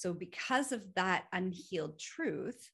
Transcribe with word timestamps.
So, 0.00 0.14
because 0.14 0.72
of 0.72 0.82
that 0.94 1.24
unhealed 1.30 1.98
truth, 1.98 2.70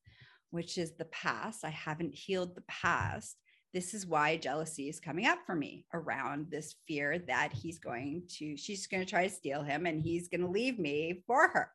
which 0.50 0.78
is 0.78 0.92
the 0.92 1.07
past, 1.07 1.64
I 1.64 1.71
haven't 1.71 2.14
healed 2.14 2.54
the 2.54 2.62
past. 2.68 3.37
This 3.75 3.95
is 3.95 4.06
why 4.06 4.37
jealousy 4.37 4.88
is 4.88 5.01
coming 5.01 5.27
up 5.27 5.41
for 5.45 5.57
me 5.57 5.87
around 5.93 6.53
this 6.53 6.77
fear 6.87 7.19
that 7.27 7.53
he's 7.53 7.81
going 7.81 8.29
to, 8.39 8.57
she's 8.57 8.87
going 8.87 9.04
to 9.04 9.11
try 9.11 9.27
to 9.27 9.35
steal 9.35 9.65
him 9.65 9.87
and 9.87 10.01
he's 10.01 10.29
going 10.29 10.43
to 10.43 10.47
leave 10.47 10.79
me 10.79 11.25
for 11.27 11.49
her. 11.49 11.73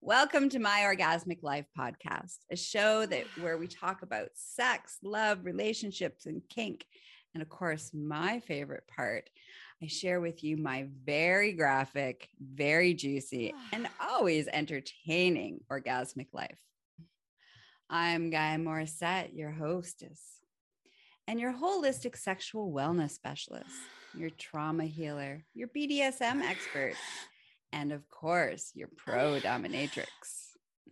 Welcome 0.00 0.48
to 0.48 0.58
my 0.58 0.80
Orgasmic 0.80 1.42
Life 1.42 1.66
podcast, 1.78 2.38
a 2.50 2.56
show 2.56 3.04
that 3.04 3.26
where 3.42 3.58
we 3.58 3.66
talk 3.66 4.00
about 4.00 4.28
sex, 4.32 4.96
love, 5.02 5.44
relationships, 5.44 6.24
and 6.24 6.40
kink. 6.48 6.86
And 7.34 7.42
of 7.42 7.50
course, 7.50 7.92
my 7.92 8.40
favorite 8.40 8.84
part, 8.88 9.28
I 9.80 9.86
share 9.86 10.20
with 10.20 10.42
you 10.42 10.56
my 10.56 10.88
very 11.04 11.52
graphic, 11.52 12.28
very 12.40 12.94
juicy, 12.94 13.54
and 13.72 13.88
always 14.00 14.48
entertaining 14.48 15.60
orgasmic 15.70 16.28
life. 16.32 16.58
I'm 17.88 18.30
Gaia 18.30 18.58
Morissette, 18.58 19.36
your 19.36 19.52
hostess, 19.52 20.20
and 21.28 21.38
your 21.38 21.52
holistic 21.52 22.16
sexual 22.16 22.72
wellness 22.72 23.10
specialist, 23.10 23.70
your 24.16 24.30
trauma 24.38 24.84
healer, 24.84 25.44
your 25.54 25.68
BDSM 25.68 26.42
expert 26.42 26.94
and 27.72 27.92
of 27.92 28.08
course, 28.08 28.72
your 28.74 28.88
pro 28.96 29.38
dominatrix. 29.38 30.06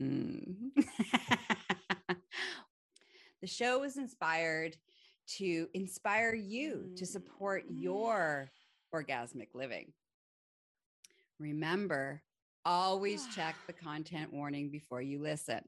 Mm. 0.00 0.54
the 3.40 3.46
show 3.46 3.80
was 3.80 3.96
inspired 3.96 4.76
to 5.38 5.68
inspire 5.74 6.34
you 6.34 6.90
to 6.96 7.06
support 7.06 7.64
mm. 7.64 7.82
your 7.82 8.50
orgasmic 8.94 9.48
living. 9.54 9.92
Remember, 11.38 12.22
always 12.64 13.26
check 13.34 13.54
the 13.66 13.72
content 13.84 14.32
warning 14.32 14.70
before 14.70 15.02
you 15.02 15.18
listen 15.18 15.60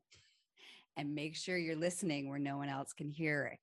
and 0.97 1.15
make 1.15 1.37
sure 1.37 1.57
you're 1.57 1.77
listening 1.77 2.29
where 2.29 2.39
no 2.39 2.57
one 2.57 2.69
else 2.69 2.93
can 2.93 3.09
hear 3.09 3.45
it 3.47 3.59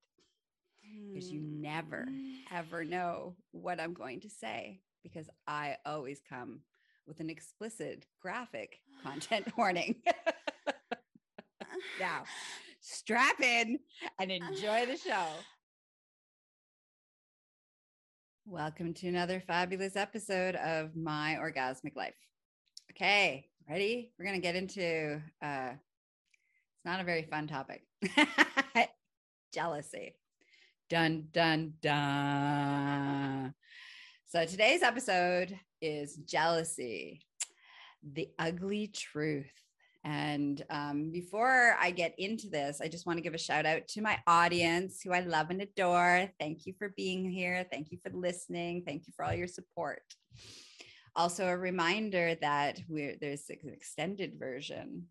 because 1.13 1.29
you 1.31 1.41
never, 1.41 2.05
mm. 2.09 2.35
ever 2.51 2.83
know 2.85 3.35
what 3.51 3.79
I'm 3.79 3.93
going 3.93 4.21
to 4.21 4.29
say 4.29 4.81
because 5.03 5.29
I 5.47 5.77
always 5.85 6.21
come 6.27 6.61
with 7.07 7.19
an 7.19 7.29
explicit 7.29 8.05
graphic 8.21 8.79
content 9.03 9.47
warning. 9.57 9.95
now, 11.99 12.23
strap 12.79 13.41
in 13.41 13.79
and 14.19 14.31
enjoy 14.31 14.85
the 14.85 14.97
show. 14.97 15.27
Welcome 18.47 18.93
to 18.95 19.07
another 19.07 19.39
fabulous 19.39 19.95
episode 19.95 20.55
of 20.55 20.95
My 20.95 21.39
Orgasmic 21.41 21.95
Life. 21.95 22.13
Okay, 22.91 23.47
ready? 23.67 24.11
We're 24.19 24.25
going 24.25 24.39
to 24.39 24.41
get 24.41 24.55
into 24.55 25.19
uh 25.41 25.71
it's 25.71 26.85
not 26.85 26.99
a 26.99 27.03
very 27.03 27.23
fun 27.23 27.47
topic. 27.47 27.81
Jealousy. 29.53 30.13
Dun 30.91 31.29
dun 31.31 31.73
dun. 31.81 33.55
So 34.27 34.45
today's 34.45 34.83
episode 34.83 35.59
is 35.81 36.15
jealousy, 36.17 37.25
the 38.03 38.29
ugly 38.37 38.89
truth. 38.93 39.49
And 40.05 40.63
um, 40.69 41.09
before 41.11 41.75
I 41.81 41.89
get 41.89 42.13
into 42.19 42.47
this, 42.47 42.79
I 42.79 42.87
just 42.87 43.07
want 43.07 43.17
to 43.17 43.23
give 43.23 43.33
a 43.33 43.39
shout 43.39 43.65
out 43.65 43.87
to 43.89 44.01
my 44.01 44.19
audience 44.27 45.01
who 45.01 45.11
I 45.11 45.21
love 45.21 45.49
and 45.49 45.63
adore. 45.63 46.29
Thank 46.39 46.67
you 46.67 46.73
for 46.77 46.93
being 46.95 47.27
here. 47.27 47.65
Thank 47.71 47.91
you 47.91 47.97
for 48.03 48.15
listening. 48.15 48.83
Thank 48.85 49.07
you 49.07 49.13
for 49.15 49.25
all 49.25 49.33
your 49.33 49.47
support. 49.47 50.03
Also, 51.15 51.47
a 51.47 51.57
reminder 51.57 52.35
that 52.41 52.79
there's 52.87 53.49
an 53.49 53.73
extended 53.73 54.33
version 54.37 55.05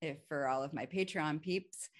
if 0.00 0.16
for 0.28 0.48
all 0.48 0.62
of 0.62 0.72
my 0.72 0.86
Patreon 0.86 1.42
peeps. 1.42 1.90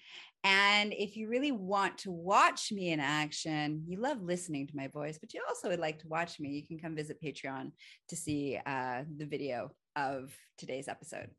And 0.43 0.91
if 0.91 1.15
you 1.15 1.29
really 1.29 1.51
want 1.51 1.99
to 1.99 2.11
watch 2.11 2.71
me 2.71 2.91
in 2.91 2.99
action, 2.99 3.83
you 3.87 4.01
love 4.01 4.21
listening 4.21 4.67
to 4.67 4.75
my 4.75 4.87
voice, 4.87 5.19
but 5.19 5.33
you 5.33 5.41
also 5.47 5.69
would 5.69 5.79
like 5.79 5.99
to 5.99 6.07
watch 6.07 6.39
me, 6.39 6.49
you 6.49 6.67
can 6.67 6.79
come 6.79 6.95
visit 6.95 7.21
Patreon 7.23 7.71
to 8.09 8.15
see 8.15 8.59
uh, 8.65 9.03
the 9.17 9.25
video 9.25 9.71
of 9.95 10.33
today's 10.57 10.87
episode. 10.87 11.29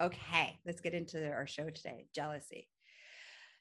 Okay, 0.00 0.58
let's 0.64 0.80
get 0.80 0.94
into 0.94 1.30
our 1.30 1.46
show 1.46 1.70
today 1.70 2.06
jealousy. 2.14 2.68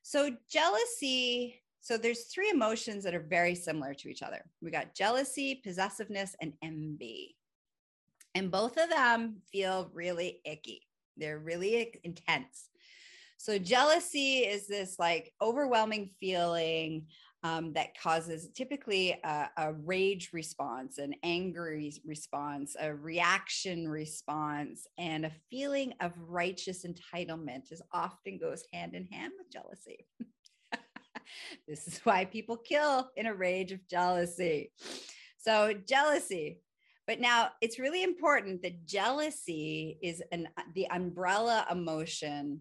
So, 0.04 0.32
jealousy, 0.50 1.62
so 1.82 1.98
there's 1.98 2.26
three 2.26 2.50
emotions 2.50 3.04
that 3.04 3.16
are 3.16 3.26
very 3.28 3.56
similar 3.56 3.94
to 3.96 4.10
each 4.10 4.22
other. 4.22 4.46
We 4.62 4.70
got 4.70 4.94
jealousy, 4.94 5.56
possessiveness, 5.64 6.36
and 6.40 6.54
envy. 6.62 7.36
And 8.36 8.52
both 8.52 8.78
of 8.78 8.90
them 8.90 9.38
feel 9.52 9.90
really 9.94 10.42
icky. 10.46 10.84
They're 11.18 11.40
really 11.40 12.00
intense. 12.04 12.70
So, 13.38 13.58
jealousy 13.58 14.40
is 14.40 14.68
this 14.68 14.98
like 15.00 15.34
overwhelming 15.42 16.12
feeling 16.20 17.08
um, 17.44 17.74
that 17.74 18.00
causes 18.02 18.50
typically 18.56 19.12
a, 19.24 19.50
a, 19.58 19.74
rage 19.74 20.32
response, 20.34 20.98
an 20.98 21.14
angry 21.24 21.94
response, 22.06 22.76
a 22.80 22.94
reaction 22.94 23.88
response, 23.88 24.88
and 24.98 25.26
a 25.26 25.32
feeling 25.50 25.94
of 26.02 26.14
righteous 26.18 26.86
entitlement 26.86 27.72
is 27.72 27.82
often 27.92 28.40
goes 28.40 28.64
hand 28.74 28.96
in 28.96 29.06
hand 29.12 29.34
with 29.38 29.52
jealousy. 29.52 30.06
this 31.68 31.88
is 31.88 32.00
why 32.00 32.26
people 32.26 32.58
kill 32.58 33.10
in 33.16 33.28
a 33.28 33.34
rage 33.34 33.72
of 33.72 33.88
jealousy. 33.88 34.72
So, 35.38 35.74
jealousy. 35.88 36.60
But 37.06 37.22
now 37.22 37.52
it's 37.62 37.80
really 37.80 38.04
important 38.04 38.62
that 38.64 38.86
jealousy 38.86 39.98
is 40.02 40.22
an 40.34 40.50
the 40.76 40.88
umbrella 40.90 41.66
emotion 41.72 42.60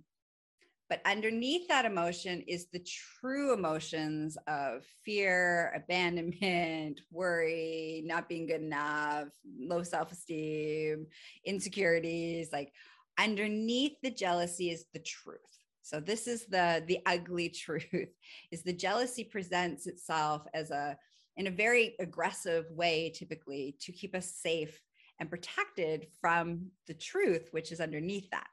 but 0.89 1.01
underneath 1.05 1.67
that 1.69 1.85
emotion 1.85 2.43
is 2.47 2.67
the 2.67 2.85
true 3.21 3.53
emotions 3.53 4.39
of 4.47 4.85
fear, 5.05 5.73
abandonment, 5.75 7.01
worry, 7.11 8.03
not 8.05 8.29
being 8.29 8.47
good 8.47 8.61
enough, 8.61 9.29
low 9.59 9.83
self 9.83 10.13
esteem, 10.13 11.07
insecurities. 11.45 12.51
Like 12.53 12.73
underneath 13.19 13.95
the 14.03 14.11
jealousy 14.11 14.71
is 14.71 14.85
the 14.93 15.01
truth. 15.01 15.41
So 15.83 16.01
this 16.01 16.27
is 16.27 16.47
the 16.47 16.83
the 16.87 17.01
ugly 17.07 17.49
truth 17.65 18.15
is 18.51 18.63
the 18.63 18.73
jealousy 18.73 19.25
presents 19.25 19.87
itself 19.87 20.43
as 20.55 20.71
a 20.71 20.97
in 21.37 21.49
a 21.49 21.51
very 21.51 21.95
aggressive 22.01 22.65
way 22.71 23.13
typically 23.15 23.77
to 23.81 23.93
keep 23.93 24.15
us 24.15 24.35
safe 24.35 24.81
and 25.19 25.31
protected 25.31 26.07
from 26.21 26.71
the 26.87 26.95
truth 26.95 27.49
which 27.51 27.73
is 27.73 27.81
underneath 27.81 28.29
that 28.31 28.49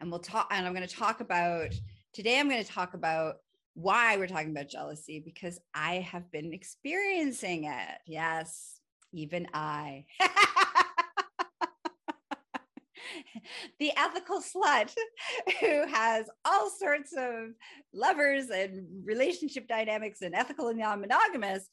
and 0.00 0.10
we'll 0.10 0.20
talk 0.20 0.48
and 0.50 0.66
i'm 0.66 0.74
going 0.74 0.86
to 0.86 0.94
talk 0.94 1.20
about 1.20 1.72
today 2.12 2.38
i'm 2.38 2.48
going 2.48 2.62
to 2.62 2.70
talk 2.70 2.94
about 2.94 3.36
why 3.74 4.16
we're 4.16 4.26
talking 4.26 4.50
about 4.50 4.68
jealousy 4.68 5.20
because 5.24 5.58
i 5.74 5.96
have 5.96 6.30
been 6.32 6.52
experiencing 6.52 7.64
it. 7.64 7.98
Yes 8.06 8.78
even 9.12 9.46
i. 9.54 10.04
The 13.78 13.92
ethical 13.96 14.40
slut 14.40 14.92
who 15.60 15.86
has 15.86 16.26
all 16.44 16.68
sorts 16.70 17.12
of 17.16 17.50
lovers 17.94 18.50
and 18.50 18.86
relationship 19.04 19.68
dynamics 19.68 20.20
and 20.22 20.34
ethical 20.34 20.68
and 20.68 20.78
non-monogamous 20.78 21.68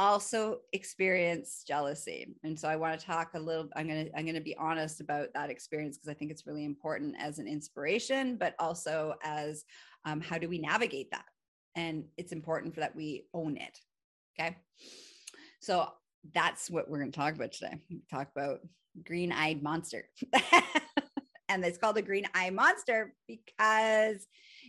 also 0.00 0.58
experience 0.72 1.62
jealousy. 1.66 2.34
And 2.42 2.58
so 2.58 2.68
i 2.68 2.76
want 2.76 2.98
to 2.98 3.06
talk 3.06 3.34
a 3.34 3.38
little 3.38 3.68
i'm 3.76 3.86
going 3.86 4.06
to 4.06 4.16
i'm 4.16 4.24
going 4.24 4.34
to 4.34 4.40
be 4.40 4.56
honest 4.56 5.00
about 5.00 5.28
that 5.34 5.50
experience 5.50 5.96
because 5.96 6.08
i 6.08 6.14
think 6.14 6.30
it's 6.30 6.46
really 6.46 6.64
important 6.64 7.14
as 7.18 7.38
an 7.38 7.46
inspiration 7.46 8.36
but 8.36 8.54
also 8.58 9.14
as 9.22 9.64
um, 10.06 10.20
how 10.20 10.38
do 10.38 10.48
we 10.48 10.58
navigate 10.58 11.10
that? 11.10 11.26
And 11.76 12.04
it's 12.16 12.32
important 12.32 12.74
for 12.74 12.80
that 12.80 12.96
we 12.96 13.26
own 13.34 13.56
it 13.56 13.78
okay? 14.38 14.56
So 15.60 15.88
that's 16.32 16.70
what 16.70 16.88
we're 16.88 17.00
going 17.00 17.12
to 17.12 17.18
talk 17.18 17.34
about 17.34 17.52
today. 17.52 17.78
Talk 18.10 18.28
about 18.34 18.60
green-eyed 19.04 19.62
monster. 19.62 20.08
And 21.50 21.64
it's 21.64 21.78
called 21.78 21.96
a 21.96 22.02
green 22.02 22.26
eye 22.32 22.50
monster 22.50 23.12
because 23.26 24.24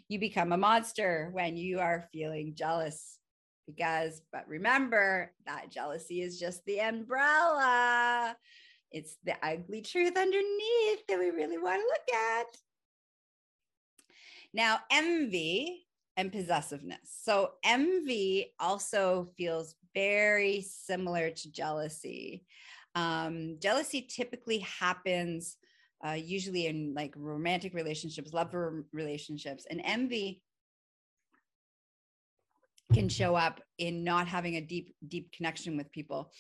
you 0.07 0.17
become 0.17 0.51
a 0.51 0.57
monster 0.57 1.29
when 1.31 1.55
you 1.55 1.79
are 1.79 2.09
feeling 2.11 2.55
jealous 2.55 3.19
because 3.75 4.21
but 4.31 4.47
remember 4.47 5.31
that 5.45 5.71
jealousy 5.71 6.21
is 6.21 6.39
just 6.39 6.63
the 6.65 6.79
umbrella. 6.79 8.35
It's 8.91 9.18
the 9.23 9.35
ugly 9.41 9.81
truth 9.81 10.18
underneath 10.18 11.07
that 11.07 11.19
we 11.19 11.29
really 11.29 11.57
want 11.57 11.81
to 11.81 11.88
look 11.88 12.21
at. 12.21 12.57
Now 14.53 14.79
envy 14.91 15.88
and 16.18 16.31
possessiveness. 16.31 17.00
So 17.23 17.51
envy 17.63 18.53
also 18.59 19.27
feels 19.38 19.75
very 19.94 20.62
similar 20.62 21.29
to 21.29 21.51
jealousy. 21.51 22.45
Um, 22.95 23.57
jealousy 23.62 24.01
typically 24.01 24.59
happens 24.59 25.56
uh, 26.06 26.13
usually 26.13 26.65
in 26.67 26.94
like 26.95 27.13
romantic 27.15 27.74
relationships 27.74 28.33
love 28.33 28.53
relationships 28.91 29.65
and 29.69 29.81
envy 29.83 30.41
can 32.93 33.09
show 33.09 33.35
up 33.35 33.61
in 33.77 34.03
not 34.03 34.27
having 34.27 34.55
a 34.55 34.61
deep 34.61 34.95
deep 35.07 35.31
connection 35.31 35.77
with 35.77 35.91
people 35.91 36.31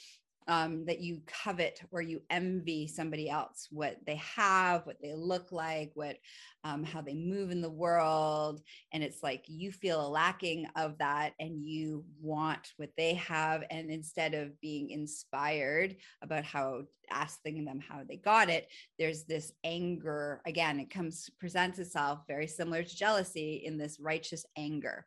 um, 0.47 0.85
that 0.85 0.99
you 0.99 1.21
covet 1.27 1.79
or 1.91 2.01
you 2.01 2.21
envy 2.29 2.87
somebody 2.87 3.29
else, 3.29 3.67
what 3.71 3.97
they 4.05 4.15
have, 4.15 4.85
what 4.85 4.97
they 5.01 5.13
look 5.13 5.51
like, 5.51 5.91
what 5.93 6.17
um, 6.63 6.83
how 6.83 7.01
they 7.01 7.13
move 7.13 7.51
in 7.51 7.61
the 7.61 7.69
world, 7.69 8.61
and 8.91 9.01
it's 9.03 9.23
like 9.23 9.45
you 9.47 9.71
feel 9.71 10.05
a 10.05 10.09
lacking 10.09 10.67
of 10.75 10.97
that, 10.97 11.33
and 11.39 11.63
you 11.63 12.03
want 12.19 12.73
what 12.77 12.89
they 12.97 13.13
have, 13.15 13.63
and 13.71 13.89
instead 13.89 14.33
of 14.33 14.59
being 14.61 14.89
inspired 14.89 15.95
about 16.21 16.43
how 16.43 16.83
asking 17.09 17.65
them 17.65 17.79
how 17.79 18.01
they 18.07 18.17
got 18.17 18.49
it, 18.49 18.67
there's 18.99 19.23
this 19.23 19.51
anger. 19.63 20.41
Again, 20.45 20.79
it 20.79 20.89
comes 20.89 21.29
presents 21.39 21.79
itself 21.79 22.19
very 22.27 22.47
similar 22.47 22.83
to 22.83 22.95
jealousy 22.95 23.63
in 23.65 23.77
this 23.77 23.99
righteous 23.99 24.45
anger 24.57 25.05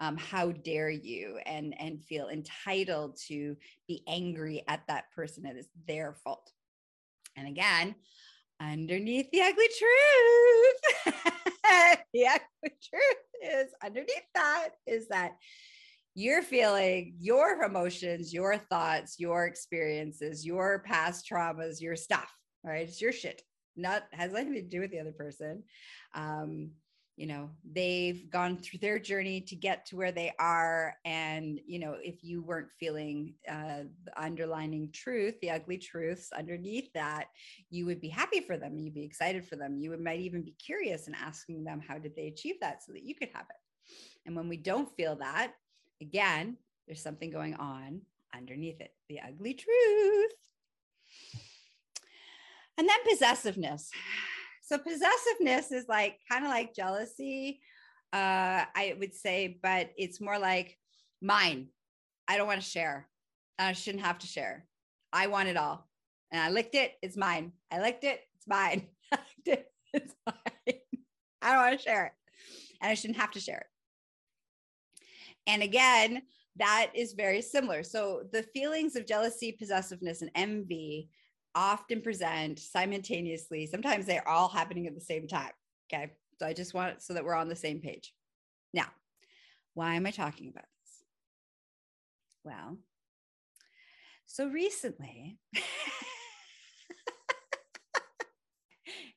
um, 0.00 0.16
how 0.16 0.50
dare 0.50 0.90
you 0.90 1.38
and 1.46 1.74
and 1.78 2.02
feel 2.02 2.28
entitled 2.28 3.18
to 3.28 3.56
be 3.86 4.02
angry 4.08 4.64
at 4.66 4.82
that 4.88 5.04
person. 5.14 5.46
It 5.46 5.56
is 5.56 5.68
their 5.86 6.14
fault. 6.24 6.50
And 7.36 7.46
again 7.46 7.94
underneath 8.60 9.30
the 9.32 9.40
ugly 9.40 9.68
truth 9.78 11.16
the 12.12 12.26
ugly 12.26 12.76
truth 12.82 13.24
is 13.42 13.68
underneath 13.82 14.26
that 14.34 14.70
is 14.86 15.08
that 15.08 15.32
you're 16.14 16.42
feeling 16.42 17.14
your 17.18 17.62
emotions 17.62 18.34
your 18.34 18.58
thoughts 18.58 19.18
your 19.18 19.46
experiences 19.46 20.44
your 20.44 20.80
past 20.80 21.26
traumas 21.26 21.80
your 21.80 21.96
stuff 21.96 22.30
right? 22.64 22.88
It's 22.88 23.00
your 23.00 23.12
shit. 23.12 23.42
Not 23.76 24.04
has 24.12 24.32
nothing 24.32 24.54
to 24.54 24.62
do 24.62 24.80
with 24.80 24.90
the 24.90 25.00
other 25.00 25.12
person. 25.12 25.62
Um 26.14 26.72
you 27.16 27.26
know 27.26 27.50
they've 27.72 28.30
gone 28.30 28.56
through 28.56 28.78
their 28.78 28.98
journey 28.98 29.40
to 29.42 29.54
get 29.54 29.84
to 29.86 29.96
where 29.96 30.12
they 30.12 30.32
are. 30.38 30.96
And 31.04 31.60
you 31.66 31.78
know 31.78 31.96
if 32.02 32.24
you 32.24 32.42
weren't 32.42 32.70
feeling 32.78 33.34
uh, 33.48 33.84
the 34.04 34.22
underlining 34.22 34.90
truth 34.92 35.34
the 35.40 35.50
ugly 35.50 35.78
truths 35.78 36.30
underneath 36.36 36.92
that 36.94 37.26
you 37.68 37.86
would 37.86 38.00
be 38.00 38.08
happy 38.08 38.40
for 38.40 38.56
them. 38.56 38.78
You'd 38.78 38.94
be 38.94 39.04
excited 39.04 39.46
for 39.46 39.56
them. 39.56 39.78
You 39.78 39.90
would, 39.90 40.00
might 40.00 40.20
even 40.20 40.42
be 40.42 40.52
curious 40.52 41.06
and 41.06 41.16
asking 41.16 41.64
them 41.64 41.80
how 41.86 41.98
did 41.98 42.16
they 42.16 42.28
achieve 42.28 42.56
that 42.60 42.82
so 42.82 42.92
that 42.92 43.02
you 43.02 43.14
could 43.14 43.28
have 43.34 43.46
it? 43.50 43.96
And 44.26 44.34
when 44.34 44.48
we 44.48 44.56
don't 44.56 44.94
feel 44.96 45.16
that 45.16 45.52
again 46.00 46.56
there's 46.86 47.02
something 47.02 47.30
going 47.30 47.54
on 47.54 48.00
underneath 48.34 48.80
it 48.80 48.94
the 49.08 49.20
ugly 49.20 49.54
truth. 49.54 50.32
And 52.78 52.88
then 52.88 52.96
possessiveness 53.06 53.90
so 54.70 54.78
possessiveness 54.78 55.72
is 55.72 55.88
like 55.88 56.20
kind 56.30 56.44
of 56.44 56.50
like 56.50 56.72
jealousy, 56.72 57.60
uh, 58.12 58.62
I 58.72 58.94
would 59.00 59.14
say, 59.14 59.58
but 59.60 59.90
it's 59.96 60.20
more 60.20 60.38
like 60.38 60.78
mine. 61.20 61.66
I 62.28 62.36
don't 62.36 62.46
want 62.46 62.62
to 62.62 62.68
share. 62.68 63.08
I 63.58 63.72
shouldn't 63.72 64.04
have 64.04 64.20
to 64.20 64.28
share. 64.28 64.66
I 65.12 65.26
want 65.26 65.48
it 65.48 65.56
all. 65.56 65.88
And 66.30 66.40
I 66.40 66.50
licked 66.50 66.76
it. 66.76 66.92
It's 67.02 67.16
mine. 67.16 67.50
I 67.72 67.80
licked 67.80 68.04
it. 68.04 68.20
It's 68.36 68.46
mine. 68.46 68.86
I 69.12 69.16
licked 69.16 69.48
it. 69.48 69.66
It's 69.92 70.14
mine. 70.24 70.36
I 71.42 71.52
don't 71.52 71.62
want 71.62 71.76
to 71.76 71.82
share 71.82 72.06
it. 72.06 72.12
And 72.80 72.92
I 72.92 72.94
shouldn't 72.94 73.18
have 73.18 73.32
to 73.32 73.40
share 73.40 73.58
it. 73.58 73.66
And 75.48 75.64
again, 75.64 76.22
that 76.58 76.92
is 76.94 77.14
very 77.14 77.42
similar. 77.42 77.82
So 77.82 78.22
the 78.32 78.44
feelings 78.44 78.94
of 78.94 79.04
jealousy, 79.04 79.50
possessiveness, 79.50 80.22
and 80.22 80.30
envy 80.36 81.08
often 81.54 82.00
present 82.00 82.58
simultaneously. 82.58 83.66
Sometimes 83.66 84.06
they're 84.06 84.28
all 84.28 84.48
happening 84.48 84.86
at 84.86 84.94
the 84.94 85.00
same 85.00 85.26
time. 85.26 85.52
Okay. 85.92 86.12
So 86.38 86.46
I 86.46 86.52
just 86.52 86.74
want 86.74 87.02
so 87.02 87.14
that 87.14 87.24
we're 87.24 87.34
on 87.34 87.48
the 87.48 87.56
same 87.56 87.80
page. 87.80 88.14
Now, 88.72 88.86
why 89.74 89.94
am 89.94 90.06
I 90.06 90.10
talking 90.10 90.48
about 90.48 90.64
this? 90.64 91.04
Well, 92.44 92.78
so 94.26 94.46
recently, 94.46 95.38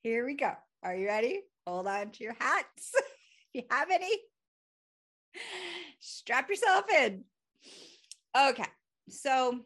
here 0.04 0.26
we 0.26 0.36
go. 0.36 0.52
Are 0.84 0.96
you 0.96 1.08
ready? 1.08 1.42
Hold 1.66 1.88
on 1.88 2.12
to 2.12 2.24
your 2.24 2.36
hats 2.40 2.92
if 2.96 3.06
you 3.54 3.64
have 3.70 3.90
any. 3.90 4.12
Strap 6.00 6.50
yourself 6.50 6.86
in. 6.90 7.24
Okay. 8.38 8.68
So 9.08 9.60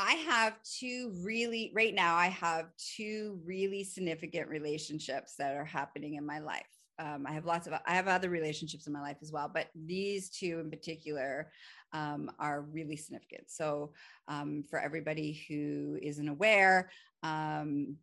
I 0.00 0.12
have 0.12 0.62
two 0.62 1.12
really, 1.24 1.72
right 1.74 1.92
now, 1.92 2.14
I 2.14 2.28
have 2.28 2.66
two 2.76 3.40
really 3.44 3.82
significant 3.82 4.48
relationships 4.48 5.34
that 5.38 5.56
are 5.56 5.64
happening 5.64 6.14
in 6.14 6.24
my 6.24 6.38
life. 6.38 6.68
Um, 7.00 7.26
I 7.26 7.32
have 7.32 7.44
lots 7.44 7.66
of, 7.66 7.72
I 7.84 7.94
have 7.94 8.06
other 8.06 8.30
relationships 8.30 8.86
in 8.86 8.92
my 8.92 9.00
life 9.00 9.16
as 9.22 9.32
well, 9.32 9.50
but 9.52 9.70
these 9.74 10.30
two 10.30 10.60
in 10.60 10.70
particular 10.70 11.50
um, 11.92 12.30
are 12.38 12.62
really 12.62 12.96
significant. 12.96 13.50
So, 13.50 13.92
um, 14.28 14.62
for 14.70 14.78
everybody 14.78 15.44
who 15.48 15.98
isn't 16.00 16.28
aware, 16.28 16.90
um, 17.24 17.96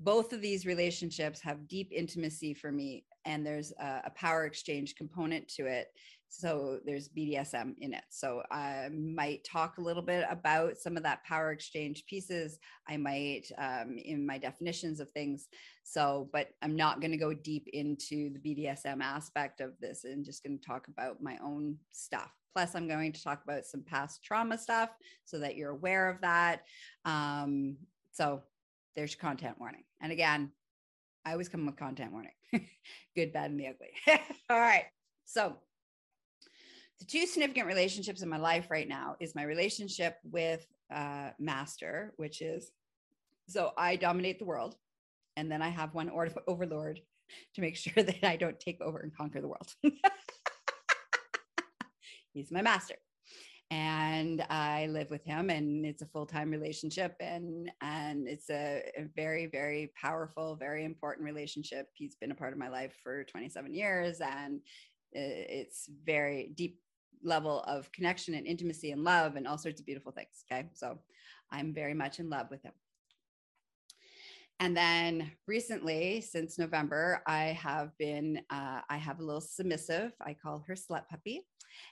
both 0.00 0.32
of 0.32 0.40
these 0.40 0.64
relationships 0.64 1.40
have 1.42 1.68
deep 1.68 1.92
intimacy 1.92 2.54
for 2.54 2.72
me, 2.72 3.04
and 3.26 3.44
there's 3.44 3.72
a, 3.78 4.02
a 4.06 4.10
power 4.14 4.46
exchange 4.46 4.96
component 4.96 5.48
to 5.48 5.66
it 5.66 5.88
so 6.34 6.78
there's 6.86 7.10
BDSM 7.10 7.74
in 7.80 7.92
it. 7.92 8.04
So 8.08 8.42
I 8.50 8.88
might 8.90 9.44
talk 9.44 9.76
a 9.76 9.82
little 9.82 10.02
bit 10.02 10.24
about 10.30 10.78
some 10.78 10.96
of 10.96 11.02
that 11.02 11.22
power 11.24 11.52
exchange 11.52 12.06
pieces. 12.06 12.58
I 12.88 12.96
might 12.96 13.42
um, 13.58 13.98
in 14.02 14.26
my 14.26 14.38
definitions 14.38 14.98
of 14.98 15.10
things. 15.10 15.48
So, 15.84 16.30
but 16.32 16.48
I'm 16.62 16.74
not 16.74 17.02
going 17.02 17.10
to 17.10 17.18
go 17.18 17.34
deep 17.34 17.68
into 17.74 18.30
the 18.32 18.38
BDSM 18.38 19.02
aspect 19.02 19.60
of 19.60 19.72
this 19.78 20.04
and 20.04 20.24
just 20.24 20.42
going 20.42 20.58
to 20.58 20.66
talk 20.66 20.88
about 20.88 21.22
my 21.22 21.36
own 21.44 21.76
stuff. 21.92 22.32
Plus, 22.54 22.74
I'm 22.74 22.88
going 22.88 23.12
to 23.12 23.22
talk 23.22 23.42
about 23.44 23.66
some 23.66 23.82
past 23.82 24.24
trauma 24.24 24.56
stuff 24.56 24.88
so 25.26 25.38
that 25.38 25.56
you're 25.56 25.70
aware 25.70 26.08
of 26.08 26.22
that. 26.22 26.62
Um, 27.04 27.76
so 28.10 28.42
there's 28.96 29.14
content 29.14 29.56
warning. 29.60 29.84
And 30.00 30.10
again, 30.10 30.50
I 31.26 31.32
always 31.32 31.50
come 31.50 31.66
with 31.66 31.76
content 31.76 32.12
warning 32.12 32.32
good, 33.14 33.34
bad, 33.34 33.50
and 33.50 33.60
the 33.60 33.68
ugly. 33.68 33.90
All 34.50 34.58
right. 34.58 34.86
So 35.26 35.56
the 37.02 37.18
two 37.18 37.26
significant 37.26 37.66
relationships 37.66 38.22
in 38.22 38.28
my 38.28 38.36
life 38.36 38.70
right 38.70 38.88
now 38.88 39.16
is 39.18 39.34
my 39.34 39.42
relationship 39.42 40.18
with 40.30 40.64
uh, 40.94 41.30
master 41.40 42.12
which 42.16 42.40
is 42.40 42.70
so 43.48 43.72
i 43.76 43.96
dominate 43.96 44.38
the 44.38 44.44
world 44.44 44.76
and 45.36 45.50
then 45.50 45.60
i 45.60 45.68
have 45.68 45.94
one 45.94 46.08
or- 46.08 46.28
overlord 46.46 47.00
to 47.54 47.60
make 47.60 47.76
sure 47.84 48.04
that 48.04 48.24
i 48.24 48.36
don't 48.36 48.60
take 48.60 48.80
over 48.80 48.98
and 48.98 49.16
conquer 49.16 49.40
the 49.40 49.48
world. 49.48 49.74
He's 52.32 52.50
my 52.52 52.62
master. 52.62 52.94
And 53.70 54.44
i 54.48 54.86
live 54.86 55.10
with 55.10 55.24
him 55.24 55.50
and 55.50 55.84
it's 55.84 56.02
a 56.02 56.06
full-time 56.06 56.50
relationship 56.50 57.16
and 57.20 57.70
and 57.80 58.28
it's 58.28 58.48
a, 58.50 58.82
a, 58.96 59.06
very 59.16 59.46
very 59.46 59.92
powerful 60.00 60.56
very 60.56 60.84
important 60.84 61.24
relationship. 61.24 61.88
He's 61.94 62.14
been 62.14 62.30
a 62.30 62.34
part 62.34 62.52
of 62.52 62.58
my 62.58 62.68
life 62.68 62.94
for 63.02 63.24
27 63.24 63.74
years 63.74 64.20
and 64.20 64.60
it's 65.14 65.88
very 66.04 66.52
deep 66.54 66.78
level 67.22 67.60
of 67.62 67.90
connection 67.92 68.34
and 68.34 68.46
intimacy 68.46 68.90
and 68.90 69.04
love 69.04 69.36
and 69.36 69.46
all 69.46 69.58
sorts 69.58 69.80
of 69.80 69.86
beautiful 69.86 70.12
things. 70.12 70.44
Okay. 70.50 70.68
So 70.74 70.98
I'm 71.50 71.72
very 71.74 71.94
much 71.94 72.18
in 72.18 72.30
love 72.30 72.48
with 72.50 72.62
him. 72.62 72.72
And 74.60 74.76
then 74.76 75.32
recently, 75.48 76.20
since 76.20 76.56
November, 76.56 77.22
I 77.26 77.58
have 77.60 77.90
been, 77.98 78.40
uh, 78.48 78.80
I 78.88 78.96
have 78.96 79.18
a 79.18 79.24
little 79.24 79.40
submissive. 79.40 80.12
I 80.20 80.34
call 80.34 80.64
her 80.68 80.74
Slut 80.74 81.08
Puppy. 81.08 81.42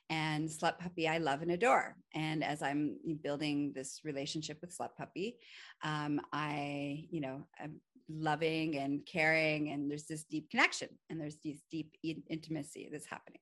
And 0.09 0.49
Slut 0.49 0.79
Puppy, 0.79 1.09
I 1.09 1.19
love 1.19 1.43
and 1.43 1.51
adore. 1.51 1.97
And 2.15 2.45
as 2.45 2.63
I'm 2.63 2.97
building 3.25 3.73
this 3.75 4.01
relationship 4.05 4.59
with 4.61 4.77
Slut 4.77 4.91
Puppy, 4.97 5.39
um, 5.83 6.21
I, 6.33 7.07
you 7.11 7.21
know, 7.21 7.47
I'm 7.61 7.81
loving 8.09 8.77
and 8.77 9.05
caring, 9.07 9.71
and 9.71 9.91
there's 9.91 10.07
this 10.07 10.25
deep 10.25 10.51
connection 10.51 10.89
and 11.09 11.21
there's 11.21 11.37
this 11.45 11.63
deep 11.71 11.97
intimacy 12.03 12.89
that's 12.93 13.07
happening. 13.07 13.41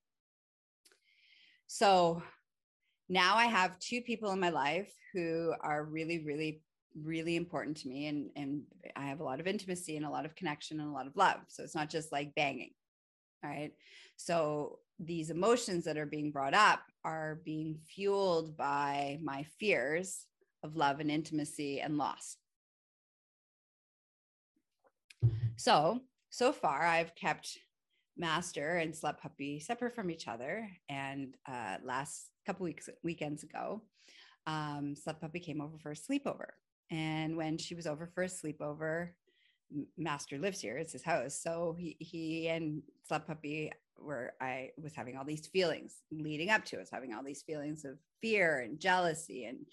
So 1.71 2.23
now 3.09 3.35
I 3.35 3.45
have 3.45 3.77
two 3.77 4.01
people 4.01 4.31
in 4.31 4.39
my 4.39 4.49
life 4.49 4.91
who 5.13 5.53
are 5.61 5.85
really, 5.85 6.25
really, 6.25 6.63
really 6.99 7.35
important 7.35 7.77
to 7.77 7.87
me. 7.87 8.07
And, 8.07 8.31
and 8.35 8.63
I 8.95 9.05
have 9.05 9.19
a 9.19 9.23
lot 9.23 9.39
of 9.39 9.45
intimacy 9.45 9.95
and 9.95 10.03
a 10.03 10.09
lot 10.09 10.25
of 10.25 10.35
connection 10.35 10.79
and 10.79 10.89
a 10.89 10.91
lot 10.91 11.05
of 11.05 11.15
love. 11.15 11.37
So 11.47 11.61
it's 11.61 11.75
not 11.75 11.87
just 11.87 12.11
like 12.11 12.33
banging. 12.33 12.71
All 13.43 13.51
right. 13.51 13.71
So 14.15 14.79
these 14.97 15.29
emotions 15.29 15.85
that 15.85 15.95
are 15.95 16.07
being 16.07 16.31
brought 16.31 16.55
up 16.55 16.79
are 17.05 17.39
being 17.45 17.77
fueled 17.95 18.57
by 18.57 19.19
my 19.21 19.45
fears 19.59 20.25
of 20.63 20.75
love 20.75 20.99
and 20.99 21.11
intimacy 21.11 21.81
and 21.81 21.99
loss. 21.99 22.35
So, 25.55 25.99
so 26.31 26.51
far, 26.51 26.83
I've 26.83 27.13
kept 27.13 27.59
master 28.19 28.77
and 28.77 28.93
slut 28.93 29.17
puppy 29.17 29.59
separate 29.59 29.95
from 29.95 30.11
each 30.11 30.27
other. 30.27 30.69
And 30.89 31.35
uh, 31.47 31.77
last 31.83 32.31
couple 32.45 32.65
weeks 32.65 32.89
weekends 33.03 33.43
ago, 33.43 33.81
um, 34.45 34.93
slut 34.95 35.19
puppy 35.19 35.39
came 35.39 35.61
over 35.61 35.77
for 35.79 35.91
a 35.91 35.95
sleepover. 35.95 36.49
And 36.91 37.37
when 37.37 37.57
she 37.57 37.75
was 37.75 37.87
over 37.87 38.07
for 38.13 38.23
a 38.23 38.27
sleepover, 38.27 39.09
master 39.97 40.37
lives 40.37 40.59
here; 40.59 40.77
it's 40.77 40.93
his 40.93 41.03
house. 41.03 41.35
So 41.35 41.75
he 41.77 41.95
he 41.99 42.47
and 42.49 42.81
slut 43.09 43.25
puppy 43.25 43.71
were 43.97 44.33
I 44.41 44.71
was 44.81 44.95
having 44.95 45.17
all 45.17 45.25
these 45.25 45.47
feelings 45.47 45.97
leading 46.11 46.49
up 46.49 46.65
to 46.65 46.79
us 46.79 46.89
having 46.91 47.13
all 47.13 47.23
these 47.23 47.41
feelings 47.41 47.85
of 47.85 47.97
fear 48.21 48.59
and 48.61 48.79
jealousy 48.79 49.45
and 49.45 49.65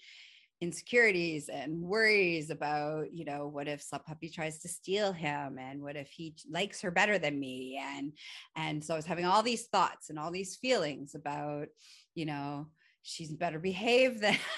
insecurities 0.59 1.49
and 1.49 1.81
worries 1.81 2.49
about 2.49 3.13
you 3.13 3.25
know 3.25 3.47
what 3.47 3.67
if 3.67 3.83
slut 3.83 4.03
puppy 4.05 4.29
tries 4.29 4.59
to 4.59 4.67
steal 4.67 5.11
him 5.11 5.57
and 5.59 5.81
what 5.81 5.95
if 5.95 6.09
he 6.09 6.35
likes 6.49 6.81
her 6.81 6.91
better 6.91 7.17
than 7.19 7.39
me? 7.39 7.79
And 7.81 8.13
and 8.55 8.83
so 8.83 8.93
i 8.93 8.97
was 8.97 9.05
having 9.05 9.25
all 9.25 9.43
these 9.43 9.67
thoughts 9.67 10.09
and 10.09 10.17
all 10.17 10.31
these 10.31 10.55
feelings 10.55 11.15
about 11.15 11.67
you 12.15 12.25
know 12.25 12.67
she's 13.03 13.31
better 13.31 13.59
behaved 13.59 14.21
than 14.21 14.37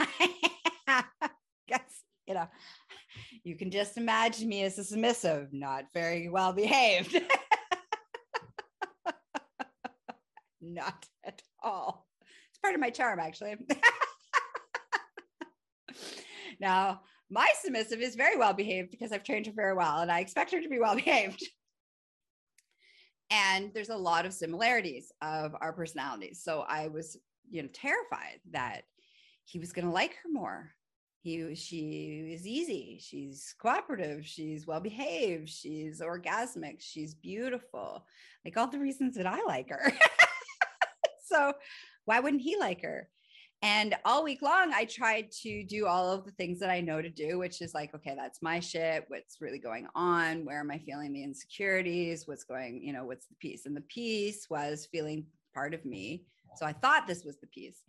i 0.87 1.03
guess 1.67 2.03
you 2.27 2.33
know 2.33 2.47
you 3.43 3.55
can 3.55 3.71
just 3.71 3.97
imagine 3.97 4.47
me 4.47 4.63
as 4.63 4.77
a 4.77 4.83
submissive 4.83 5.49
not 5.51 5.85
very 5.93 6.29
well 6.29 6.53
behaved. 6.53 7.19
Not 10.61 11.05
at 11.25 11.41
all. 11.63 12.07
It's 12.49 12.59
part 12.59 12.75
of 12.75 12.81
my 12.81 12.89
charm 12.89 13.19
actually 13.19 13.55
now, 16.59 17.01
my 17.29 17.47
submissive 17.61 18.01
is 18.01 18.15
very 18.15 18.37
well 18.37 18.53
behaved 18.53 18.91
because 18.91 19.11
I've 19.11 19.23
trained 19.23 19.45
her 19.45 19.53
very 19.55 19.73
well 19.73 19.99
and 19.99 20.11
I 20.11 20.19
expect 20.19 20.51
her 20.51 20.61
to 20.61 20.69
be 20.69 20.79
well 20.79 20.95
behaved. 21.05 21.47
And 23.31 23.71
there's 23.73 23.89
a 23.89 23.95
lot 23.95 24.25
of 24.25 24.33
similarities 24.33 25.11
of 25.21 25.55
our 25.61 25.71
personalities. 25.71 26.41
So 26.43 26.65
I 26.67 26.87
was, 26.87 27.17
you 27.49 27.61
know, 27.61 27.69
terrified 27.71 28.39
that 28.51 28.81
he 29.45 29.59
was 29.59 29.71
going 29.71 29.85
to 29.85 29.93
like 29.93 30.15
her 30.23 30.29
more. 30.31 30.71
He, 31.21 31.53
she 31.53 32.31
is 32.33 32.47
easy. 32.47 32.99
She's 33.01 33.53
cooperative. 33.59 34.25
She's 34.25 34.65
well 34.65 34.79
behaved. 34.79 35.49
She's 35.49 36.01
orgasmic. 36.01 36.77
She's 36.79 37.13
beautiful. 37.13 38.05
Like 38.43 38.57
all 38.57 38.67
the 38.67 38.79
reasons 38.79 39.15
that 39.15 39.27
I 39.27 39.43
like 39.45 39.69
her. 39.69 39.91
so 41.25 41.53
why 42.05 42.19
wouldn't 42.19 42.41
he 42.41 42.57
like 42.57 42.81
her? 42.81 43.09
And 43.61 43.95
all 44.05 44.23
week 44.23 44.41
long, 44.41 44.71
I 44.73 44.85
tried 44.85 45.31
to 45.43 45.63
do 45.63 45.85
all 45.85 46.11
of 46.11 46.23
the 46.23 46.31
things 46.31 46.59
that 46.59 46.69
I 46.69 46.79
know 46.79 47.01
to 47.01 47.09
do, 47.09 47.37
which 47.37 47.61
is 47.61 47.73
like, 47.73 47.93
okay, 47.93 48.15
that's 48.15 48.41
my 48.41 48.59
shit. 48.61 49.03
What's 49.09 49.41
really 49.41 49.59
going 49.59 49.87
on? 49.95 50.45
Where 50.45 50.61
am 50.61 50.71
I 50.71 50.77
feeling 50.77 51.11
the 51.11 51.23
insecurities? 51.23 52.25
What's 52.25 52.45
going, 52.45 52.81
you 52.81 52.93
know, 52.93 53.03
what's 53.03 53.25
the 53.25 53.35
piece? 53.35 53.65
And 53.65 53.75
the 53.75 53.81
piece 53.81 54.49
was 54.49 54.87
feeling 54.89 55.25
part 55.53 55.73
of 55.73 55.83
me. 55.83 56.23
So 56.55 56.65
I 56.65 56.71
thought 56.71 57.05
this 57.05 57.25
was 57.25 57.37
the 57.37 57.47
piece 57.47 57.83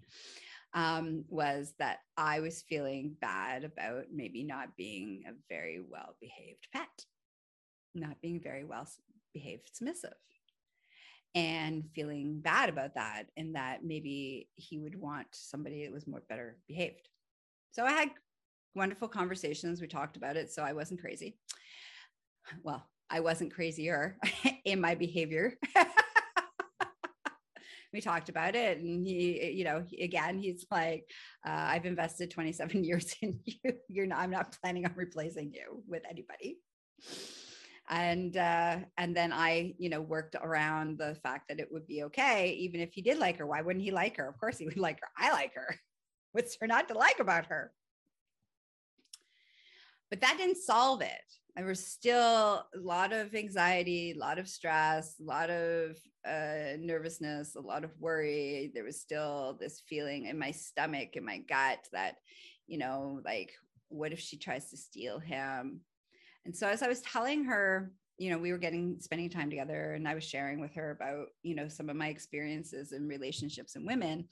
um, 0.75 1.25
was 1.29 1.75
that 1.79 1.99
I 2.17 2.41
was 2.41 2.63
feeling 2.69 3.17
bad 3.21 3.65
about 3.65 4.07
maybe 4.13 4.43
not 4.43 4.77
being 4.77 5.23
a 5.29 5.33
very 5.49 5.81
well 5.89 6.17
behaved 6.21 6.67
pet, 6.73 6.89
not 7.95 8.21
being 8.21 8.41
very 8.41 8.65
well 8.65 8.89
behaved 9.33 9.71
submissive 9.73 10.15
and 11.35 11.85
feeling 11.95 12.41
bad 12.41 12.69
about 12.69 12.95
that 12.95 13.25
and 13.37 13.55
that 13.55 13.85
maybe 13.85 14.49
he 14.57 14.79
would 14.79 14.99
want 14.99 15.27
somebody 15.33 15.85
that 15.85 15.93
was 15.93 16.07
more 16.07 16.23
better 16.29 16.59
behaved. 16.67 17.09
So 17.73 17.85
i 17.85 17.93
had 17.93 18.11
wonderful 18.75 19.09
conversations 19.09 19.81
we 19.81 19.89
talked 19.89 20.17
about 20.17 20.37
it 20.37 20.53
so 20.53 20.63
i 20.63 20.73
wasn't 20.73 21.01
crazy. 21.01 21.39
Well 22.63 22.87
i 23.11 23.21
wasn't 23.21 23.55
crazier 23.55 24.17
in 24.65 24.81
my 24.81 24.95
behavior. 24.95 25.55
We 27.93 28.01
talked 28.01 28.29
about 28.29 28.55
it 28.55 28.79
and 28.79 29.05
he 29.05 29.51
you 29.51 29.65
know 29.65 29.85
again 30.01 30.39
he's 30.39 30.65
like 30.71 31.11
uh, 31.45 31.51
i've 31.51 31.87
invested 31.87 32.31
27 32.31 32.85
years 32.85 33.15
in 33.21 33.41
you. 33.45 33.73
You're 33.89 34.07
not 34.07 34.21
i'm 34.21 34.31
not 34.31 34.57
planning 34.63 34.87
on 34.87 34.93
replacing 34.95 35.53
you 35.53 35.83
with 35.89 36.03
anybody 36.09 36.59
and 37.91 38.37
uh, 38.37 38.79
and 38.97 39.17
then 39.17 39.33
I, 39.33 39.75
you 39.79 39.91
know, 39.91 40.01
worked 40.01 40.37
around 40.41 40.99
the 40.99 41.17
fact 41.23 41.49
that 41.49 41.59
it 41.59 41.69
would 41.73 41.87
be 41.89 42.05
okay, 42.05 42.53
even 42.53 42.81
if 42.81 42.93
he 42.93 43.03
did 43.03 43.19
like 43.19 43.39
her. 43.39 43.47
Why 43.47 43.63
wouldn't 43.63 43.85
he 43.85 43.91
like 43.91 44.17
her? 44.17 44.29
Of 44.29 44.39
course 44.39 44.59
he 44.59 44.65
would 44.65 44.79
like 44.79 45.01
her. 45.01 45.09
I 45.19 45.33
like 45.33 45.55
her. 45.55 45.75
What's 46.33 46.57
there 46.57 46.69
not 46.69 46.89
to 46.89 46.95
like 46.95 47.19
about 47.19 47.47
her? 47.47 47.73
But 50.09 50.21
that 50.21 50.37
didn't 50.39 50.59
solve 50.59 51.03
it. 51.03 51.11
There 51.57 51.67
was 51.67 51.85
still 51.85 52.65
a 52.75 52.79
lot 52.79 53.13
of 53.13 53.35
anxiety, 53.35 54.13
a 54.13 54.19
lot 54.19 54.39
of 54.39 54.49
stress, 54.49 55.17
a 55.21 55.25
lot 55.25 55.51
of 55.51 55.97
uh, 56.27 56.77
nervousness, 56.79 57.57
a 57.57 57.61
lot 57.61 57.83
of 57.83 57.91
worry. 57.99 58.71
There 58.73 58.85
was 58.85 59.01
still 59.01 59.57
this 59.61 59.83
feeling 59.89 60.27
in 60.27 60.39
my 60.39 60.53
stomach, 60.53 61.17
in 61.17 61.25
my 61.25 61.39
gut 61.39 61.81
that, 61.93 62.17
you 62.69 62.79
know, 62.79 63.21
like, 63.25 63.51
what 63.89 64.13
if 64.13 64.21
she 64.21 64.37
tries 64.37 64.71
to 64.71 64.77
steal 64.77 65.19
him? 65.19 65.81
And 66.45 66.57
so 66.57 66.69
as 66.69 66.83
I 66.83 66.89
was 66.89 67.01
telling 67.03 67.45
her, 67.45 67.93
you 68.19 68.31
know, 68.31 68.39
we 68.39 68.53
were 68.53 68.59
getting 68.59 68.99
spending 69.01 69.31
time 69.31 69.49
together 69.49 69.95
and 69.95 70.07
I 70.07 70.15
was 70.15 70.25
sharing 70.25 70.61
with 70.61 70.75
her 70.75 70.91
about, 70.91 71.29
you 71.43 71.55
know, 71.55 71.69
some 71.69 71.89
of 71.89 71.97
my 71.97 72.09
experiences 72.09 72.93
in 72.93 73.09
relationships 73.09 73.77
and 73.77 73.87
women. 73.87 74.29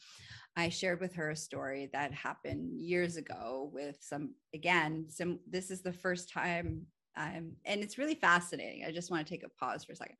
I 0.57 0.69
shared 0.69 1.01
with 1.01 1.15
her 1.15 1.31
a 1.31 1.37
story 1.37 1.89
that 1.93 2.13
happened 2.13 2.79
years 2.79 3.17
ago 3.17 3.71
with 3.73 3.97
some 4.01 4.35
again, 4.55 5.07
some 5.09 5.39
this 5.49 5.71
is 5.71 5.83
the 5.83 5.93
first 5.93 6.31
time 6.31 6.87
and 7.17 7.57
it's 7.65 7.99
really 7.99 8.15
fascinating. 8.15 8.85
I 8.85 8.93
just 8.93 9.11
want 9.11 9.27
to 9.27 9.31
take 9.31 9.45
a 9.45 9.49
pause 9.49 9.85
for 9.85 9.93
a 9.93 9.97
second. 9.97 10.17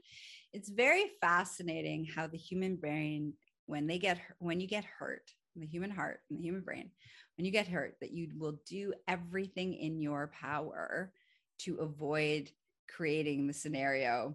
It's 0.53 0.69
very 0.69 1.13
fascinating 1.21 2.05
how 2.05 2.27
the 2.27 2.39
human 2.39 2.77
brain, 2.77 3.35
when 3.67 3.87
they 3.87 3.99
get 3.99 4.19
when 4.39 4.61
you 4.61 4.67
get 4.67 4.85
hurt, 4.85 5.31
the 5.57 5.67
human 5.67 5.91
heart 5.91 6.21
and 6.31 6.39
the 6.39 6.43
human 6.43 6.63
brain, 6.63 6.91
when 7.37 7.45
you 7.45 7.53
get 7.53 7.69
hurt, 7.69 7.97
that 8.01 8.13
you 8.13 8.29
will 8.37 8.59
do 8.67 8.93
everything 9.07 9.75
in 9.75 10.01
your 10.01 10.31
power 10.41 11.13
to 11.59 11.77
avoid 11.77 12.51
creating 12.89 13.47
the 13.47 13.53
scenario 13.53 14.35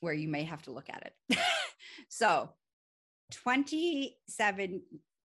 where 0.00 0.14
you 0.14 0.28
may 0.28 0.44
have 0.44 0.62
to 0.62 0.70
look 0.70 0.88
at 0.88 1.12
it. 1.30 1.38
so 2.08 2.50
27, 3.32 4.82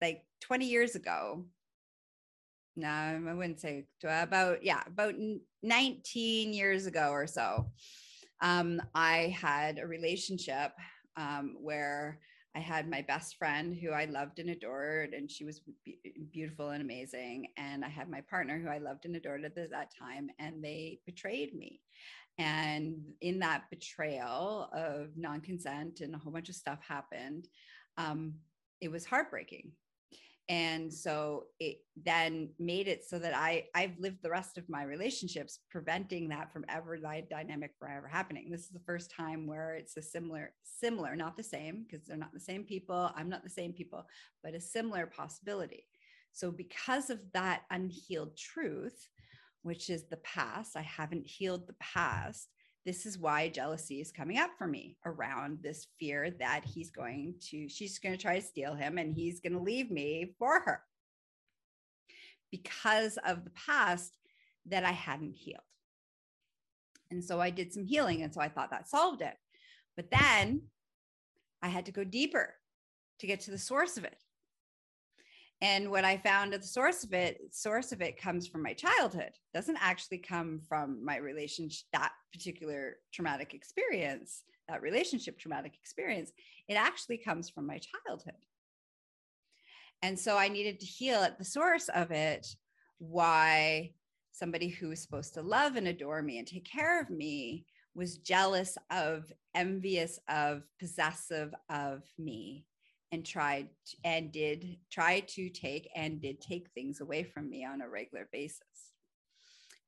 like 0.02 0.24
20 0.42 0.66
years 0.66 0.96
ago, 0.96 1.46
no, 2.76 2.88
I 2.88 3.34
wouldn't 3.34 3.60
say 3.60 3.86
about, 4.04 4.64
yeah, 4.64 4.82
about 4.88 5.16
19 5.62 6.54
years 6.54 6.86
ago 6.86 7.10
or 7.10 7.28
so, 7.28 7.68
um, 8.42 8.82
I 8.96 9.36
had 9.40 9.78
a 9.78 9.88
relationship 9.88 10.72
um, 11.18 11.58
where 11.60 12.20
I 12.56 12.60
had 12.60 12.90
my 12.90 13.02
best 13.02 13.38
friend 13.38 13.78
who 13.78 13.92
I 13.92 14.06
loved 14.06 14.40
and 14.40 14.50
adored, 14.50 15.14
and 15.14 15.32
she 15.32 15.46
was 15.46 15.62
be- 15.86 16.00
beautiful 16.32 16.70
and 16.70 16.82
amazing. 16.82 17.48
And 17.58 17.86
I 17.86 17.90
had 17.90 18.10
my 18.10 18.22
partner 18.22 18.60
who 18.60 18.70
I 18.70 18.78
loved 18.78 19.06
and 19.06 19.16
adored 19.16 19.46
at 19.46 19.56
that 19.56 19.92
time, 19.98 20.30
and 20.40 20.64
they 20.64 21.00
betrayed 21.06 21.54
me. 21.54 21.80
And 22.38 22.98
in 23.22 23.40
that 23.40 23.70
betrayal 23.70 24.70
of 24.74 25.16
non 25.16 25.42
consent 25.42 26.02
and 26.02 26.14
a 26.14 26.18
whole 26.18 26.34
bunch 26.34 26.50
of 26.50 26.56
stuff 26.56 26.80
happened, 26.86 27.48
um, 27.98 28.34
it 28.82 28.92
was 28.92 29.06
heartbreaking 29.06 29.72
and 30.52 30.94
so 30.94 31.46
it 31.62 31.78
then 32.04 32.50
made 32.60 32.90
it 32.90 33.06
so 33.06 33.18
that 33.18 33.34
i 33.34 33.64
i've 33.74 33.98
lived 33.98 34.18
the 34.22 34.30
rest 34.30 34.58
of 34.58 34.68
my 34.68 34.84
relationships 34.84 35.60
preventing 35.70 36.28
that 36.28 36.52
from 36.52 36.66
ever 36.68 37.00
that 37.00 37.30
dynamic 37.30 37.72
from 37.80 37.90
ever 37.90 38.08
happening. 38.08 38.52
This 38.52 38.64
is 38.64 38.70
the 38.70 38.86
first 38.86 39.10
time 39.10 39.48
where 39.48 39.76
it's 39.76 39.96
a 39.96 40.02
similar 40.02 40.52
similar 40.64 41.16
not 41.16 41.38
the 41.38 41.44
same 41.44 41.84
because 41.84 42.06
they're 42.06 42.18
not 42.18 42.34
the 42.34 42.40
same 42.40 42.64
people 42.66 43.12
i'm 43.16 43.30
not 43.30 43.44
the 43.44 43.50
same 43.50 43.72
people 43.72 44.06
but 44.44 44.54
a 44.54 44.62
similar 44.62 45.08
possibility. 45.08 45.86
So 46.34 46.52
because 46.52 47.10
of 47.10 47.20
that 47.34 47.62
unhealed 47.72 48.36
truth 48.36 49.08
which 49.64 49.90
is 49.90 50.04
the 50.04 50.18
past 50.18 50.76
i 50.76 50.82
haven't 50.82 51.26
healed 51.26 51.66
the 51.66 51.76
past 51.80 52.50
this 52.86 53.06
is 53.06 53.18
why 53.18 53.48
jealousy 53.48 54.02
is 54.02 54.12
coming 54.12 54.38
up 54.38 54.52
for 54.58 54.68
me 54.68 54.98
around 55.06 55.60
this 55.62 55.88
fear 56.00 56.32
that 56.40 56.66
he's 56.66 56.90
going 56.90 57.36
to, 57.50 57.70
she's 57.70 58.00
going 58.00 58.16
to 58.16 58.22
try 58.22 58.40
to 58.40 58.46
steal 58.46 58.74
him 58.74 58.98
and 58.98 59.14
he's 59.14 59.40
going 59.40 59.54
to 59.54 59.60
leave 59.60 59.92
me 59.92 60.34
for 60.40 60.62
her 60.62 60.82
because 62.52 63.18
of 63.26 63.44
the 63.44 63.52
past 63.52 64.18
that 64.66 64.84
I 64.84 64.92
hadn't 64.92 65.36
healed. 65.36 65.62
And 67.12 67.24
so 67.24 67.40
I 67.40 67.50
did 67.50 67.74
some 67.74 67.86
healing. 67.86 68.24
And 68.24 68.34
so 68.34 68.42
I 68.42 68.50
thought 68.50 68.72
that 68.72 68.90
solved 68.90 69.22
it. 69.22 69.36
But 69.96 70.10
then 70.10 70.64
I 71.62 71.68
had 71.68 71.86
to 71.86 71.92
go 71.92 72.04
deeper 72.04 72.56
to 73.20 73.28
get 73.28 73.42
to 73.42 73.52
the 73.52 73.58
source 73.58 73.98
of 73.98 74.06
it 74.06 74.18
and 75.62 75.90
what 75.90 76.04
i 76.06 76.18
found 76.18 76.54
at 76.54 76.62
the 76.62 76.68
source 76.68 77.04
of 77.04 77.14
it 77.14 77.40
source 77.52 77.92
of 77.92 78.02
it 78.02 78.20
comes 78.20 78.48
from 78.48 78.64
my 78.64 78.74
childhood. 78.74 79.32
It 79.34 79.54
doesn't 79.54 79.78
actually 79.80 80.20
come 80.20 80.62
from 80.68 81.04
my 81.04 81.18
relationship 81.18 81.86
that 81.94 82.12
particular 82.34 82.98
traumatic 83.14 83.54
experience 83.54 84.44
that 84.72 84.82
relationship 84.82 85.38
traumatic 85.38 85.74
experience. 85.76 86.32
It 86.68 86.76
actually 86.76 87.18
comes 87.18 87.50
from 87.50 87.68
my 87.68 87.80
childhood. 87.80 88.34
And 90.02 90.18
so 90.18 90.38
i 90.38 90.48
needed 90.48 90.80
to 90.80 90.86
heal 90.86 91.22
at 91.22 91.38
the 91.38 91.46
source 91.46 91.90
of 91.90 92.12
it 92.12 92.48
why 92.98 93.92
somebody 94.32 94.70
who 94.70 94.90
was 94.90 95.02
supposed 95.02 95.34
to 95.36 95.42
love 95.42 95.76
and 95.76 95.88
adore 95.88 96.22
me 96.22 96.40
and 96.40 96.48
take 96.48 96.66
care 96.66 97.02
of 97.02 97.10
me 97.10 97.66
was 97.94 98.18
jealous 98.18 98.78
of 98.90 99.32
envious 99.54 100.20
of 100.30 100.64
possessive 100.80 101.54
of 101.70 102.04
me 102.18 102.66
and 103.12 103.26
tried 103.26 103.68
and 104.04 104.32
did 104.32 104.78
try 104.90 105.22
to 105.22 105.50
take 105.50 105.90
and 105.96 106.22
did 106.22 106.42
take 106.42 106.70
things 106.70 107.02
away 107.02 107.24
from 107.24 107.50
me 107.50 107.66
on 107.66 107.82
a 107.82 107.90
regular 107.90 108.28
basis. 108.32 108.62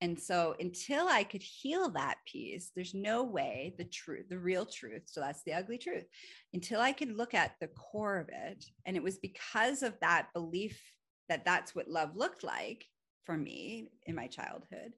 And 0.02 0.20
so 0.20 0.56
until 0.60 1.08
I 1.08 1.24
could 1.24 1.42
heal 1.42 1.90
that 1.92 2.18
piece, 2.26 2.72
there's 2.76 2.94
no 2.94 3.24
way 3.24 3.74
the 3.78 3.86
truth, 3.86 4.28
the 4.30 4.38
real 4.38 4.66
truth. 4.66 5.04
So 5.06 5.22
that's 5.22 5.44
the 5.44 5.54
ugly 5.54 5.78
truth. 5.78 6.04
Until 6.54 6.82
I 6.82 6.92
could 6.92 7.16
look 7.16 7.34
at 7.34 7.56
the 7.62 7.68
core 7.68 8.18
of 8.18 8.28
it. 8.28 8.66
And 8.86 8.98
it 8.98 9.04
was 9.04 9.18
because 9.18 9.82
of 9.82 9.98
that 10.02 10.28
belief 10.34 10.82
that 11.30 11.46
that's 11.46 11.74
what 11.74 11.88
love 11.88 12.18
looked 12.18 12.44
like 12.44 12.86
for 13.26 13.38
me 13.38 13.88
in 14.06 14.16
my 14.16 14.28
childhood 14.28 14.94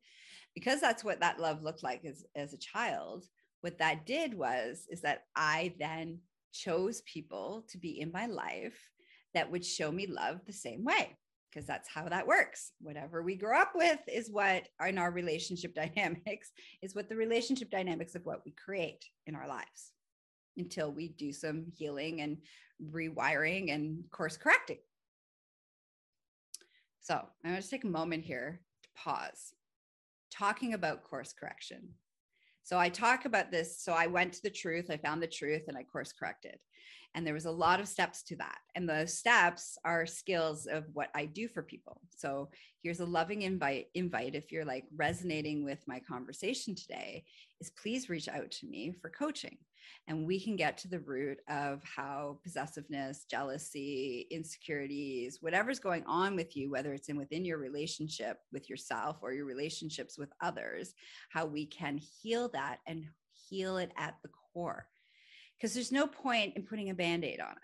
because 0.53 0.82
that's 0.82 1.03
what 1.03 1.20
that 1.20 1.39
love 1.39 1.62
looked 1.62 1.84
like 1.84 2.03
as, 2.05 2.25
as 2.36 2.53
a 2.53 2.58
child 2.58 3.25
what 3.62 3.77
that 3.77 4.05
did 4.05 4.34
was 4.34 4.88
is 4.89 5.01
that 5.01 5.24
i 5.36 5.74
then 5.79 6.20
chose 6.55 7.01
people 7.01 7.65
to 7.69 7.77
be 7.77 8.00
in 8.00 8.12
my 8.12 8.25
life 8.25 8.91
that 9.33 9.51
would 9.51 9.65
show 9.65 9.91
me 9.91 10.07
love 10.07 10.39
the 10.45 10.53
same 10.53 10.83
way 10.85 11.17
because 11.50 11.67
that's 11.67 11.89
how 11.89 12.07
that 12.09 12.27
works. 12.27 12.71
Whatever 12.81 13.21
we 13.21 13.35
grow 13.35 13.57
up 13.57 13.71
with 13.75 14.00
is 14.07 14.29
what 14.29 14.67
in 14.85 14.97
our 14.97 15.12
relationship 15.12 15.74
dynamics 15.95 16.51
is 16.81 16.95
what 16.95 17.09
the 17.09 17.15
relationship 17.15 17.69
dynamics 17.69 18.15
of 18.15 18.25
what 18.25 18.41
we 18.45 18.51
create 18.51 19.05
in 19.25 19.35
our 19.35 19.47
lives 19.47 19.91
until 20.57 20.91
we 20.91 21.09
do 21.09 21.33
some 21.33 21.65
healing 21.77 22.21
and 22.21 22.38
rewiring 22.91 23.74
and 23.74 24.03
course 24.12 24.38
correcting. 24.38 24.79
So 27.01 27.15
i'm 27.43 27.51
going 27.51 27.62
to 27.62 27.69
take 27.69 27.83
a 27.83 27.88
moment 27.88 28.24
here 28.24 28.62
to 28.83 28.89
pause. 28.95 29.53
Talking 30.31 30.74
about 30.74 31.03
course 31.03 31.33
correction. 31.33 31.89
So 32.65 32.79
I 32.79 32.89
talk 32.89 33.25
about 33.25 33.51
this. 33.51 33.79
So 33.79 33.93
I 33.93 34.07
went 34.07 34.34
to 34.34 34.41
the 34.41 34.50
truth, 34.50 34.89
I 34.89 34.98
found 34.98 35.22
the 35.22 35.27
truth, 35.27 35.65
and 35.67 35.77
I 35.77 35.84
course 35.84 36.12
corrected. 36.12 36.57
And 37.13 37.25
there 37.25 37.33
was 37.33 37.45
a 37.45 37.51
lot 37.51 37.79
of 37.79 37.87
steps 37.87 38.23
to 38.23 38.35
that. 38.37 38.57
And 38.75 38.87
those 38.87 39.17
steps 39.17 39.77
are 39.85 40.05
skills 40.05 40.65
of 40.65 40.83
what 40.93 41.09
I 41.15 41.25
do 41.25 41.47
for 41.47 41.63
people. 41.63 42.01
So 42.15 42.49
here's 42.85 42.99
a 42.99 43.05
loving 43.05 43.41
invite 43.41 43.87
invite 43.95 44.35
if 44.35 44.51
you're 44.51 44.63
like 44.63 44.85
resonating 44.95 45.65
with 45.65 45.79
my 45.87 45.99
conversation 45.99 46.75
today 46.75 47.23
is 47.59 47.71
please 47.81 48.09
reach 48.09 48.27
out 48.27 48.51
to 48.51 48.67
me 48.67 48.93
for 49.01 49.09
coaching 49.09 49.57
and 50.07 50.25
we 50.25 50.39
can 50.39 50.55
get 50.55 50.77
to 50.77 50.87
the 50.87 50.99
root 50.99 51.39
of 51.49 51.81
how 51.83 52.37
possessiveness 52.43 53.25
jealousy 53.29 54.27
insecurities 54.29 55.39
whatever's 55.41 55.79
going 55.79 56.03
on 56.05 56.35
with 56.35 56.55
you 56.55 56.69
whether 56.69 56.93
it's 56.93 57.09
in 57.09 57.17
within 57.17 57.43
your 57.43 57.57
relationship 57.57 58.37
with 58.53 58.69
yourself 58.69 59.17
or 59.23 59.33
your 59.33 59.45
relationships 59.45 60.17
with 60.17 60.29
others 60.41 60.93
how 61.29 61.43
we 61.43 61.65
can 61.65 61.97
heal 61.97 62.49
that 62.49 62.79
and 62.85 63.05
heal 63.49 63.77
it 63.77 63.91
at 63.97 64.15
the 64.21 64.29
core 64.53 64.87
because 65.57 65.74
there's 65.74 65.91
no 65.91 66.07
point 66.07 66.55
in 66.55 66.63
putting 66.63 66.89
a 66.89 66.93
band-aid 66.93 67.39
on 67.39 67.51
it. 67.51 67.57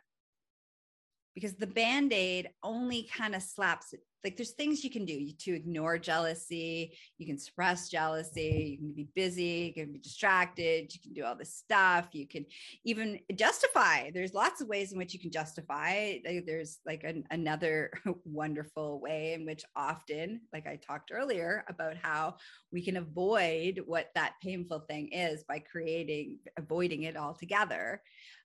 Because 1.33 1.53
the 1.53 1.67
band-aid 1.67 2.49
only 2.63 3.09
kind 3.15 3.35
of 3.35 3.41
slaps 3.41 3.93
it 3.93 4.01
like 4.23 4.37
there's 4.37 4.51
things 4.51 4.83
you 4.83 4.89
can 4.89 5.05
do 5.05 5.31
to 5.39 5.55
ignore 5.55 5.97
jealousy. 5.97 6.97
You 7.17 7.25
can 7.25 7.37
suppress 7.37 7.89
jealousy. 7.89 8.71
You 8.71 8.77
can 8.77 8.93
be 8.93 9.07
busy. 9.15 9.73
You 9.75 9.83
can 9.83 9.93
be 9.93 9.99
distracted. 9.99 10.93
You 10.93 10.99
can 11.01 11.13
do 11.13 11.25
all 11.25 11.35
this 11.35 11.55
stuff. 11.55 12.09
You 12.13 12.27
can 12.27 12.45
even 12.85 13.19
justify. 13.35 14.11
There's 14.11 14.33
lots 14.33 14.61
of 14.61 14.67
ways 14.67 14.91
in 14.91 14.97
which 14.97 15.13
you 15.13 15.19
can 15.19 15.31
justify. 15.31 16.17
There's 16.45 16.79
like 16.85 17.03
an, 17.03 17.23
another 17.31 17.91
wonderful 18.25 18.99
way 18.99 19.33
in 19.33 19.45
which 19.45 19.63
often 19.75 20.41
like 20.53 20.67
i 20.67 20.75
talked 20.75 21.11
earlier 21.13 21.63
about 21.67 21.95
how 22.01 22.35
we 22.71 22.81
can 22.81 22.97
avoid 22.97 23.81
what 23.85 24.09
that 24.15 24.33
painful 24.41 24.79
thing 24.89 25.07
is 25.09 25.43
by 25.43 25.59
creating 25.59 26.37
avoiding 26.57 27.03
it 27.03 27.17
altogether 27.17 28.01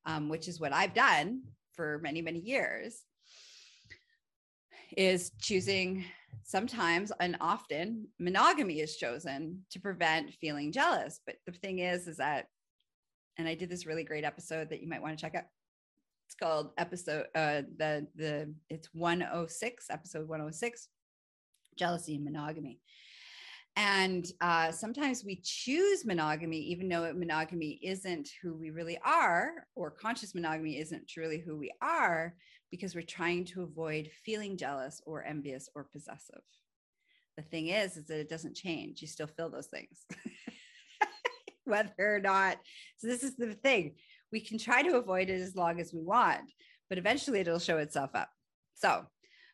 um, 0.06 0.28
which 0.28 0.48
is 0.48 0.60
what 0.60 0.72
i've 0.72 0.94
done 0.94 1.42
for 1.74 2.00
many 2.02 2.22
many 2.22 2.40
years 2.40 3.02
is 4.96 5.30
choosing 5.40 6.04
sometimes 6.42 7.12
and 7.20 7.36
often 7.40 8.06
monogamy 8.18 8.80
is 8.80 8.96
chosen 8.96 9.64
to 9.70 9.80
prevent 9.80 10.32
feeling 10.34 10.72
jealous. 10.72 11.20
But 11.26 11.36
the 11.46 11.52
thing 11.52 11.80
is 11.80 12.06
is 12.06 12.16
that 12.16 12.46
and 13.38 13.46
i 13.46 13.54
did 13.54 13.68
this 13.68 13.84
really 13.84 14.04
great 14.04 14.24
episode 14.24 14.70
that 14.70 14.80
you 14.80 14.88
might 14.88 15.02
want 15.02 15.16
to 15.16 15.20
check 15.20 15.34
out. 15.34 15.44
It's 16.26 16.34
called 16.34 16.70
episode 16.78 17.26
uh 17.34 17.62
the 17.76 18.06
the 18.14 18.54
it's 18.70 18.88
106 18.92 19.86
episode 19.90 20.28
106 20.28 20.88
jealousy 21.76 22.16
and 22.16 22.24
monogamy. 22.24 22.80
And 23.78 24.26
uh, 24.40 24.72
sometimes 24.72 25.22
we 25.22 25.42
choose 25.44 26.06
monogamy, 26.06 26.58
even 26.58 26.88
though 26.88 27.12
monogamy 27.12 27.78
isn't 27.82 28.30
who 28.42 28.54
we 28.54 28.70
really 28.70 28.98
are, 29.04 29.66
or 29.74 29.90
conscious 29.90 30.34
monogamy 30.34 30.78
isn't 30.78 31.06
truly 31.06 31.38
who 31.38 31.58
we 31.58 31.70
are, 31.82 32.34
because 32.70 32.94
we're 32.94 33.02
trying 33.02 33.44
to 33.46 33.62
avoid 33.62 34.10
feeling 34.24 34.56
jealous 34.56 35.00
or 35.06 35.24
envious 35.24 35.68
or 35.74 35.84
possessive. 35.84 36.42
The 37.36 37.42
thing 37.42 37.68
is, 37.68 37.96
is 37.96 38.06
that 38.06 38.18
it 38.18 38.28
doesn't 38.28 38.56
change. 38.56 39.02
You 39.02 39.08
still 39.08 39.26
feel 39.26 39.50
those 39.50 39.66
things, 39.66 40.06
whether 41.64 41.92
or 41.98 42.20
not. 42.20 42.58
So, 42.96 43.06
this 43.06 43.22
is 43.22 43.36
the 43.36 43.54
thing. 43.54 43.94
We 44.32 44.40
can 44.40 44.58
try 44.58 44.82
to 44.82 44.96
avoid 44.96 45.28
it 45.28 45.40
as 45.40 45.54
long 45.54 45.78
as 45.80 45.92
we 45.92 46.00
want, 46.00 46.50
but 46.88 46.98
eventually 46.98 47.40
it'll 47.40 47.58
show 47.58 47.78
itself 47.78 48.10
up. 48.14 48.30
So, 48.74 49.04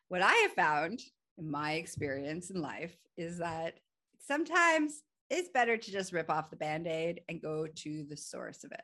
what 0.07 0.21
I 0.21 0.33
have 0.33 0.53
found 0.53 1.01
in 1.37 1.51
my 1.51 1.73
experience 1.73 2.49
in 2.49 2.61
life 2.61 2.95
is 3.17 3.39
that 3.39 3.75
sometimes 4.19 5.03
it's 5.29 5.49
better 5.49 5.77
to 5.77 5.91
just 5.91 6.13
rip 6.13 6.29
off 6.29 6.49
the 6.49 6.55
band 6.55 6.87
aid 6.87 7.21
and 7.27 7.41
go 7.41 7.67
to 7.67 8.05
the 8.09 8.17
source 8.17 8.63
of 8.63 8.71
it. 8.71 8.83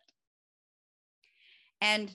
And 1.82 2.14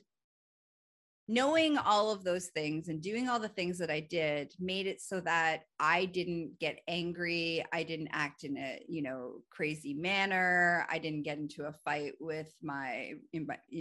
knowing 1.27 1.79
all 1.79 2.11
of 2.11 2.23
those 2.23 2.49
things 2.49 2.89
and 2.89 3.01
doing 3.01 3.29
all 3.29 3.39
the 3.39 3.49
things 3.49 3.79
that 3.79 3.91
I 3.91 4.01
did 4.01 4.53
made 4.61 4.87
it 4.87 5.01
so 5.01 5.21
that 5.21 5.63
I 5.81 6.05
didn't 6.05 6.59
get 6.61 6.81
angry. 6.87 7.65
I 7.73 7.83
didn't 7.83 8.11
act 8.13 8.45
in 8.45 8.59
a, 8.59 8.83
you 8.89 9.03
know, 9.03 9.37
crazy 9.49 9.95
manner. 9.95 10.87
I 10.91 10.99
didn't 10.99 11.23
get 11.23 11.39
into 11.39 11.65
a 11.65 11.73
fight 11.73 12.13
with 12.21 12.53
my, 12.63 13.13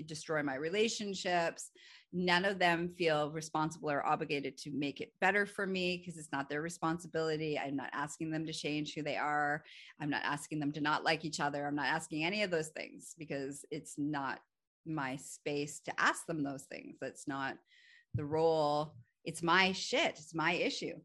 destroy 0.05 0.41
my 0.41 0.55
relationships. 0.55 1.71
None 2.13 2.45
of 2.45 2.59
them 2.59 2.93
feel 2.97 3.31
responsible 3.31 3.91
or 3.91 4.05
obligated 4.05 4.55
to 4.59 4.71
make 4.71 5.01
it 5.01 5.11
better 5.19 5.45
for 5.45 5.67
me 5.67 5.97
because 5.97 6.17
it's 6.17 6.31
not 6.31 6.47
their 6.47 6.61
responsibility. 6.61 7.59
I'm 7.59 7.75
not 7.75 7.89
asking 7.91 8.31
them 8.31 8.45
to 8.45 8.53
change 8.53 8.93
who 8.93 9.01
they 9.03 9.17
are. 9.17 9.63
I'm 9.99 10.11
not 10.11 10.21
asking 10.23 10.59
them 10.59 10.71
to 10.73 10.81
not 10.81 11.03
like 11.03 11.25
each 11.25 11.41
other. 11.41 11.65
I'm 11.65 11.75
not 11.75 11.87
asking 11.87 12.23
any 12.23 12.43
of 12.43 12.51
those 12.51 12.69
things 12.69 13.15
because 13.17 13.65
it's 13.69 13.95
not 13.97 14.39
my 14.85 15.15
space 15.17 15.79
to 15.81 15.93
ask 15.99 16.25
them 16.25 16.43
those 16.43 16.63
things. 16.63 16.97
That's 16.99 17.27
not 17.27 17.57
the 18.15 18.25
role. 18.25 18.95
It's 19.25 19.43
my 19.43 19.71
shit. 19.71 20.15
It's 20.19 20.35
my 20.35 20.53
issue. 20.53 20.95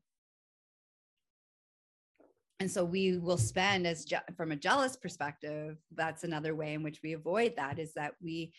And 2.61 2.71
so 2.71 2.85
we 2.85 3.19
will 3.19 3.39
spend 3.39 3.87
as 3.87 4.05
je- 4.05 4.17
from 4.37 4.51
a 4.51 4.57
jealous 4.57 4.97
perspective, 4.97 5.77
that's 5.95 6.25
another 6.25 6.55
way 6.55 6.75
in 6.75 6.83
which 6.83 7.01
we 7.03 7.13
avoid 7.13 7.55
that 7.57 7.79
is 7.79 7.95
that 7.95 8.15
we 8.21 8.53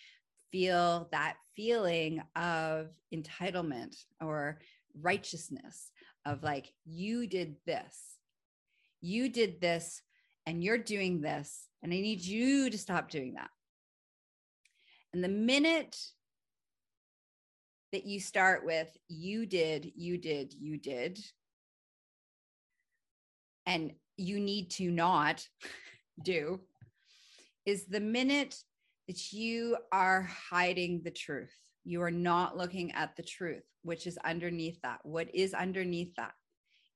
feel 0.51 1.09
that 1.11 1.35
feeling 1.55 2.21
of 2.35 2.87
entitlement 3.13 3.95
or 4.21 4.59
righteousness 5.01 5.91
of 6.25 6.43
like, 6.43 6.71
you 6.85 7.27
did 7.27 7.55
this, 7.65 8.17
you 9.01 9.29
did 9.29 9.59
this, 9.59 10.01
and 10.45 10.63
you're 10.63 10.77
doing 10.77 11.21
this, 11.21 11.67
and 11.83 11.93
I 11.93 11.97
need 11.97 12.21
you 12.21 12.69
to 12.69 12.77
stop 12.77 13.09
doing 13.09 13.33
that. 13.33 13.49
And 15.13 15.23
the 15.23 15.29
minute 15.29 15.97
that 17.91 18.05
you 18.05 18.19
start 18.19 18.65
with, 18.65 18.95
you 19.07 19.45
did, 19.45 19.91
you 19.95 20.17
did, 20.17 20.53
you 20.53 20.77
did, 20.77 21.19
and 23.65 23.93
you 24.17 24.39
need 24.39 24.69
to 24.71 24.91
not 24.91 25.47
do, 26.23 26.59
is 27.65 27.85
the 27.85 27.99
minute 27.99 28.55
that 29.07 29.31
you 29.33 29.77
are 29.91 30.29
hiding 30.49 31.01
the 31.03 31.11
truth. 31.11 31.55
You 31.83 32.03
are 32.03 32.11
not 32.11 32.57
looking 32.57 32.91
at 32.91 33.15
the 33.15 33.23
truth, 33.23 33.63
which 33.81 34.05
is 34.05 34.19
underneath 34.23 34.79
that. 34.83 34.99
What 35.03 35.33
is 35.33 35.53
underneath 35.53 36.13
that? 36.15 36.33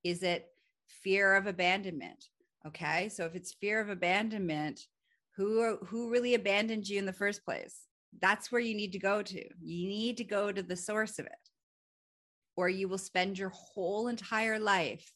Is 0.04 0.22
it 0.22 0.46
fear 0.88 1.36
of 1.36 1.48
abandonment? 1.48 2.26
Okay. 2.68 3.10
So 3.10 3.26
if 3.26 3.36
it's 3.36 3.54
fear 3.54 3.82
of 3.82 3.90
abandonment, 3.90 4.80
who 5.36 5.78
who 5.86 6.12
really 6.12 6.36
abandoned 6.36 6.88
you 6.88 7.00
in 7.00 7.08
the 7.08 7.14
first 7.14 7.44
place? 7.44 7.88
That's 8.22 8.52
where 8.52 8.62
you 8.62 8.76
need 8.76 8.92
to 8.94 9.00
go 9.00 9.22
to. 9.22 9.44
You 9.62 9.88
need 9.88 10.18
to 10.18 10.24
go 10.24 10.52
to 10.52 10.64
the 10.64 10.76
source 10.76 11.20
of 11.20 11.26
it, 11.26 11.50
or 12.56 12.70
you 12.70 12.88
will 12.88 12.98
spend 12.98 13.38
your 13.38 13.50
whole 13.50 14.08
entire 14.08 14.60
life 14.60 15.12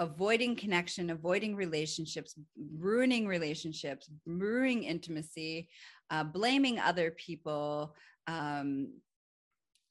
avoiding 0.00 0.56
connection, 0.56 1.10
avoiding 1.10 1.54
relationships, 1.54 2.34
ruining 2.78 3.26
relationships, 3.26 4.08
ruining 4.24 4.84
intimacy, 4.84 5.68
uh, 6.10 6.24
blaming 6.24 6.78
other 6.78 7.10
people, 7.10 7.94
um, 8.26 8.94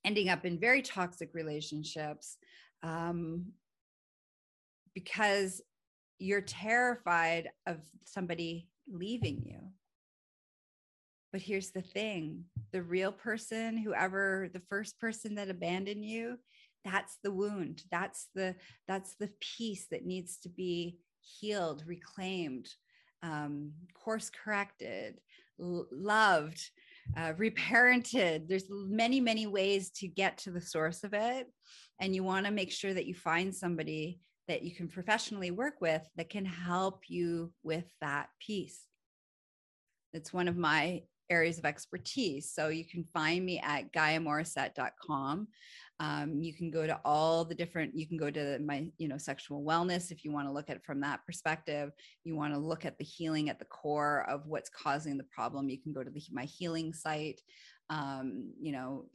ending 0.03 0.29
up 0.29 0.45
in 0.45 0.59
very 0.59 0.81
toxic 0.81 1.29
relationships 1.33 2.37
um, 2.81 3.45
because 4.95 5.61
you're 6.17 6.41
terrified 6.41 7.49
of 7.67 7.77
somebody 8.03 8.67
leaving 8.91 9.43
you 9.45 9.59
but 11.31 11.41
here's 11.41 11.71
the 11.71 11.81
thing 11.81 12.45
the 12.71 12.81
real 12.81 13.11
person, 13.11 13.77
whoever 13.77 14.49
the 14.53 14.61
first 14.69 14.99
person 14.99 15.35
that 15.35 15.49
abandoned 15.49 16.05
you, 16.05 16.37
that's 16.85 17.17
the 17.23 17.31
wound. 17.31 17.83
That's 17.91 18.27
the 18.35 18.55
that's 18.87 19.15
the 19.19 19.29
piece 19.57 19.87
that 19.91 20.05
needs 20.05 20.37
to 20.39 20.49
be 20.49 20.97
healed, 21.21 21.83
reclaimed, 21.85 22.69
um, 23.23 23.71
course 23.93 24.29
corrected, 24.29 25.19
l- 25.59 25.87
loved, 25.91 26.61
uh, 27.17 27.33
reparented. 27.33 28.47
There's 28.47 28.69
many, 28.69 29.19
many 29.19 29.47
ways 29.47 29.91
to 29.97 30.07
get 30.07 30.37
to 30.39 30.51
the 30.51 30.61
source 30.61 31.03
of 31.03 31.13
it. 31.13 31.47
And 31.99 32.15
you 32.15 32.23
want 32.23 32.45
to 32.45 32.51
make 32.51 32.71
sure 32.71 32.93
that 32.93 33.05
you 33.05 33.13
find 33.13 33.53
somebody 33.53 34.21
that 34.47 34.63
you 34.63 34.73
can 34.73 34.87
professionally 34.87 35.51
work 35.51 35.75
with 35.81 36.07
that 36.15 36.29
can 36.29 36.45
help 36.45 37.03
you 37.07 37.51
with 37.61 37.85
that 38.01 38.29
piece. 38.39 38.79
It's 40.13 40.33
one 40.33 40.47
of 40.47 40.57
my 40.57 41.03
areas 41.29 41.57
of 41.57 41.65
expertise. 41.65 42.49
So 42.51 42.69
you 42.69 42.85
can 42.85 43.03
find 43.03 43.45
me 43.45 43.59
at 43.59 43.91
GaiaMorissette.com. 43.93 45.47
Um, 46.01 46.41
you 46.41 46.53
can 46.53 46.71
go 46.71 46.87
to 46.87 46.97
all 47.03 47.43
the 47.43 47.55
different, 47.55 47.93
you 47.93 48.07
can 48.07 48.15
go 48.17 48.31
to 48.31 48.57
my, 48.59 48.87
you 48.97 49.09
know, 49.09 49.17
sexual 49.17 49.61
wellness 49.63 50.11
if 50.11 50.23
you 50.23 50.31
want 50.31 50.47
to 50.47 50.53
look 50.53 50.69
at 50.69 50.77
it 50.77 50.85
from 50.85 51.01
that 51.01 51.25
perspective. 51.25 51.91
You 52.23 52.37
want 52.37 52.53
to 52.53 52.59
look 52.59 52.85
at 52.85 52.97
the 52.97 53.03
healing 53.03 53.49
at 53.49 53.59
the 53.59 53.65
core 53.65 54.25
of 54.29 54.47
what's 54.47 54.69
causing 54.69 55.17
the 55.17 55.25
problem. 55.25 55.67
You 55.69 55.81
can 55.81 55.91
go 55.91 56.01
to 56.03 56.09
the, 56.09 56.21
my 56.31 56.45
healing 56.45 56.93
site. 56.93 57.41
Um, 57.89 58.53
you 58.61 58.71
know, 58.71 59.07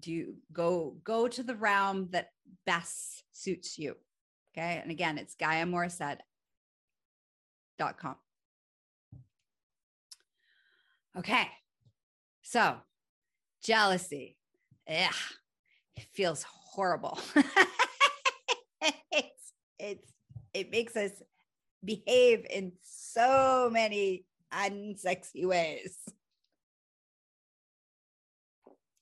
do 0.00 0.34
go 0.52 0.96
go 1.04 1.28
to 1.28 1.42
the 1.42 1.54
realm 1.54 2.08
that 2.10 2.30
best 2.66 3.22
suits 3.32 3.78
you. 3.78 3.96
Okay. 4.56 4.80
And 4.82 4.90
again, 4.90 5.18
it's 5.18 5.36
GaiaMorissette.com. 5.36 8.16
Okay. 11.16 11.48
So, 12.42 12.76
jealousy. 13.62 14.36
Yeah. 14.88 15.10
It 15.96 16.06
feels 16.12 16.44
horrible. 16.44 17.18
it's 19.12 19.52
it's 19.78 20.12
it 20.54 20.70
makes 20.70 20.96
us 20.96 21.10
behave 21.84 22.46
in 22.48 22.72
so 22.82 23.68
many 23.72 24.24
unsexy 24.52 25.44
ways. 25.44 25.96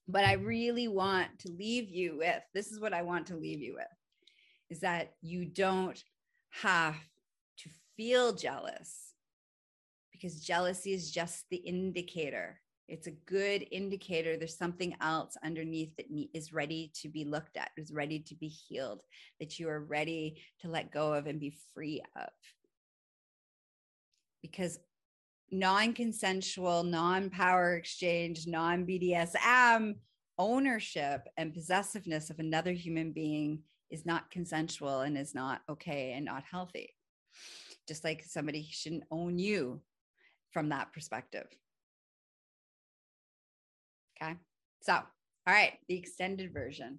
But 0.08 0.24
I 0.24 0.34
really 0.34 0.88
want 0.88 1.38
to 1.40 1.50
leave 1.50 1.90
you 1.90 2.18
with 2.18 2.42
this 2.54 2.70
is 2.70 2.80
what 2.80 2.94
I 2.94 3.02
want 3.02 3.26
to 3.26 3.36
leave 3.36 3.60
you 3.60 3.74
with 3.74 3.86
is 4.70 4.80
that 4.80 5.12
you 5.20 5.44
don't 5.44 6.02
have 6.62 6.96
to 7.58 7.70
feel 7.96 8.32
jealous 8.32 9.05
because 10.18 10.40
jealousy 10.40 10.92
is 10.92 11.10
just 11.10 11.44
the 11.50 11.56
indicator. 11.56 12.60
It's 12.88 13.08
a 13.08 13.12
good 13.26 13.66
indicator 13.72 14.36
there's 14.36 14.56
something 14.56 14.94
else 15.00 15.36
underneath 15.44 15.96
that 15.96 16.06
is 16.32 16.52
ready 16.52 16.92
to 17.02 17.08
be 17.08 17.24
looked 17.24 17.56
at, 17.56 17.70
is 17.76 17.92
ready 17.92 18.20
to 18.20 18.34
be 18.36 18.48
healed, 18.48 19.02
that 19.40 19.58
you 19.58 19.68
are 19.68 19.80
ready 19.80 20.40
to 20.60 20.68
let 20.68 20.92
go 20.92 21.12
of 21.12 21.26
and 21.26 21.40
be 21.40 21.56
free 21.74 22.00
of. 22.16 22.28
Because 24.40 24.78
non 25.50 25.94
consensual, 25.94 26.84
non 26.84 27.28
power 27.28 27.74
exchange, 27.74 28.46
non 28.46 28.86
BDSM 28.86 29.96
ownership 30.38 31.26
and 31.36 31.54
possessiveness 31.54 32.30
of 32.30 32.38
another 32.38 32.72
human 32.72 33.10
being 33.10 33.62
is 33.90 34.04
not 34.04 34.30
consensual 34.30 35.00
and 35.00 35.16
is 35.16 35.34
not 35.34 35.62
okay 35.68 36.12
and 36.12 36.24
not 36.24 36.44
healthy. 36.48 36.94
Just 37.88 38.04
like 38.04 38.22
somebody 38.24 38.68
shouldn't 38.70 39.04
own 39.10 39.38
you 39.38 39.80
from 40.56 40.70
that 40.70 40.90
perspective. 40.90 41.46
Okay. 44.16 44.32
So, 44.80 44.94
all 44.94 45.04
right, 45.46 45.74
the 45.86 45.98
extended 45.98 46.50
version. 46.50 46.98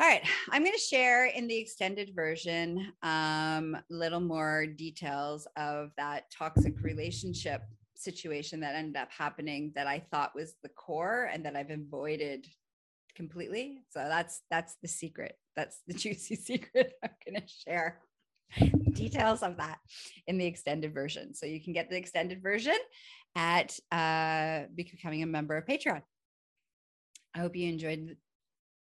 All 0.00 0.08
right, 0.08 0.22
I'm 0.50 0.62
going 0.62 0.72
to 0.72 0.78
share 0.78 1.26
in 1.26 1.46
the 1.46 1.58
extended 1.58 2.14
version 2.16 2.94
um, 3.02 3.74
a 3.74 3.82
little 3.90 4.20
more 4.20 4.64
details 4.64 5.46
of 5.58 5.90
that 5.98 6.30
toxic 6.32 6.80
relationship 6.80 7.60
situation 7.94 8.58
that 8.60 8.74
ended 8.74 8.96
up 8.96 9.10
happening 9.12 9.70
that 9.74 9.86
I 9.86 9.98
thought 9.98 10.34
was 10.34 10.54
the 10.62 10.70
core 10.70 11.28
and 11.30 11.44
that 11.44 11.56
I've 11.56 11.68
avoided 11.68 12.46
completely. 13.14 13.80
So 13.90 13.98
that's 13.98 14.40
that's 14.50 14.76
the 14.80 14.88
secret. 14.88 15.36
That's 15.56 15.82
the 15.86 15.92
juicy 16.02 16.36
secret 16.36 16.94
I'm 17.04 17.10
going 17.26 17.42
to 17.42 17.46
share 17.46 18.00
details 18.94 19.42
of 19.42 19.56
that 19.56 19.78
in 20.26 20.38
the 20.38 20.46
extended 20.46 20.94
version. 20.94 21.34
So 21.34 21.46
you 21.46 21.62
can 21.62 21.72
get 21.72 21.90
the 21.90 21.96
extended 21.96 22.42
version 22.42 22.76
at 23.36 23.78
uh, 23.90 24.64
becoming 24.74 25.22
a 25.22 25.26
member 25.26 25.56
of 25.56 25.66
Patreon. 25.66 26.02
I 27.34 27.38
hope 27.38 27.56
you 27.56 27.68
enjoyed, 27.68 28.16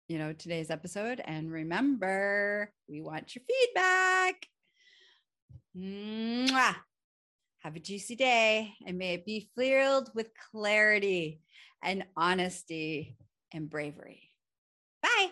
you 0.07 0.17
know, 0.17 0.33
today's 0.33 0.71
episode. 0.71 1.21
And 1.23 1.51
remember, 1.51 2.71
we 2.87 3.01
want 3.01 3.35
your 3.35 3.43
feedback. 3.47 4.47
Mwah. 5.77 6.75
Have 7.59 7.75
a 7.75 7.79
juicy 7.79 8.15
day 8.15 8.73
and 8.85 8.97
may 8.97 9.15
it 9.15 9.25
be 9.25 9.49
filled 9.57 10.09
with 10.15 10.29
clarity 10.51 11.41
and 11.83 12.05
honesty 12.15 13.17
and 13.51 13.69
bravery. 13.69 14.31
Bye. 15.01 15.31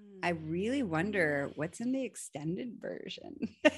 I 0.23 0.29
really 0.29 0.83
wonder 0.83 1.49
what's 1.55 1.79
in 1.79 1.91
the 1.91 2.03
extended 2.03 2.73
version. 2.79 3.35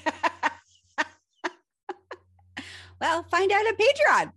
well, 3.00 3.24
find 3.30 3.50
out 3.50 3.66
at 3.66 3.78
Patreon. 3.78 4.30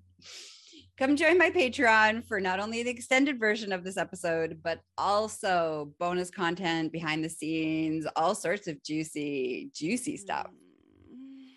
Come 0.97 1.17
join 1.17 1.37
my 1.37 1.51
Patreon 1.51 2.25
for 2.25 2.39
not 2.39 2.59
only 2.59 2.81
the 2.81 2.89
extended 2.89 3.39
version 3.39 3.73
of 3.73 3.83
this 3.83 3.97
episode, 3.97 4.61
but 4.63 4.79
also 4.97 5.93
bonus 5.99 6.31
content 6.31 6.91
behind 6.91 7.23
the 7.23 7.29
scenes, 7.29 8.07
all 8.15 8.33
sorts 8.33 8.67
of 8.67 8.81
juicy, 8.83 9.69
juicy 9.75 10.17
stuff. 10.17 10.47
Mm. 10.47 11.49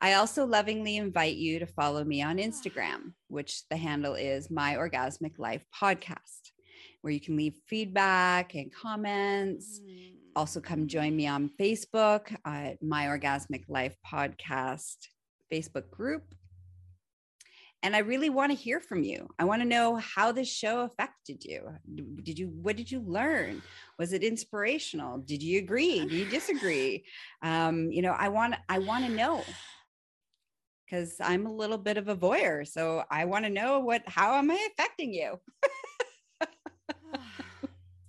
I 0.00 0.14
also 0.14 0.46
lovingly 0.46 0.96
invite 0.96 1.36
you 1.36 1.58
to 1.58 1.66
follow 1.66 2.02
me 2.02 2.22
on 2.22 2.38
Instagram, 2.38 3.12
which 3.28 3.68
the 3.68 3.76
handle 3.76 4.14
is 4.14 4.50
My 4.50 4.74
Orgasmic 4.74 5.38
Life 5.38 5.64
Podcast 5.78 6.43
where 7.04 7.12
you 7.12 7.20
can 7.20 7.36
leave 7.36 7.54
feedback 7.66 8.54
and 8.54 8.72
comments. 8.72 9.78
Mm. 9.78 10.14
Also, 10.34 10.58
come 10.58 10.88
join 10.88 11.14
me 11.14 11.26
on 11.26 11.50
Facebook 11.60 12.34
at 12.46 12.82
My 12.82 13.04
Orgasmic 13.04 13.64
Life 13.68 13.94
Podcast 14.10 14.96
Facebook 15.52 15.90
group. 15.90 16.22
And 17.82 17.94
I 17.94 17.98
really 17.98 18.30
want 18.30 18.52
to 18.52 18.56
hear 18.56 18.80
from 18.80 19.02
you. 19.02 19.28
I 19.38 19.44
want 19.44 19.60
to 19.60 19.68
know 19.68 19.96
how 19.96 20.32
this 20.32 20.50
show 20.50 20.80
affected 20.80 21.44
you. 21.44 21.68
Did 22.22 22.38
you, 22.38 22.48
what 22.62 22.76
did 22.76 22.90
you 22.90 23.00
learn? 23.00 23.60
Was 23.98 24.14
it 24.14 24.24
inspirational? 24.24 25.18
Did 25.18 25.42
you 25.42 25.58
agree? 25.58 26.06
Do 26.06 26.16
you 26.16 26.24
disagree? 26.24 27.04
Um, 27.42 27.90
you 27.90 28.00
know, 28.00 28.16
I 28.18 28.28
want, 28.28 28.54
I 28.70 28.78
want 28.78 29.04
to 29.04 29.12
know 29.12 29.44
because 30.86 31.16
I'm 31.20 31.44
a 31.44 31.52
little 31.52 31.76
bit 31.76 31.98
of 31.98 32.08
a 32.08 32.16
voyeur. 32.16 32.66
So 32.66 33.04
I 33.10 33.26
want 33.26 33.44
to 33.44 33.50
know 33.50 33.80
what, 33.80 34.02
how 34.06 34.36
am 34.36 34.50
I 34.50 34.68
affecting 34.72 35.12
you? 35.12 35.38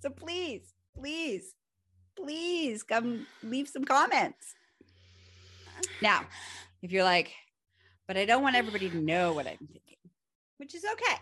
So 0.06 0.12
please, 0.12 0.72
please, 0.96 1.56
please 2.16 2.84
come 2.84 3.26
leave 3.42 3.66
some 3.66 3.84
comments. 3.84 4.54
Now, 6.00 6.20
if 6.80 6.92
you're 6.92 7.02
like, 7.02 7.32
but 8.06 8.16
I 8.16 8.24
don't 8.24 8.44
want 8.44 8.54
everybody 8.54 8.88
to 8.88 8.98
know 8.98 9.32
what 9.32 9.48
I'm 9.48 9.56
thinking, 9.58 9.98
which 10.58 10.76
is 10.76 10.84
okay. 10.84 11.20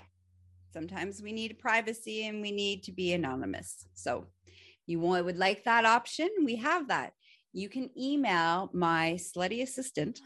Sometimes 0.74 1.22
we 1.22 1.32
need 1.32 1.58
privacy 1.58 2.26
and 2.26 2.42
we 2.42 2.52
need 2.52 2.82
to 2.82 2.92
be 2.92 3.14
anonymous. 3.14 3.86
So 3.94 4.26
you 4.86 5.00
want, 5.00 5.24
would 5.24 5.38
like 5.38 5.64
that 5.64 5.86
option? 5.86 6.28
We 6.44 6.56
have 6.56 6.88
that. 6.88 7.14
You 7.54 7.70
can 7.70 7.88
email 7.98 8.68
my 8.74 9.16
slutty 9.16 9.62
assistant, 9.62 10.20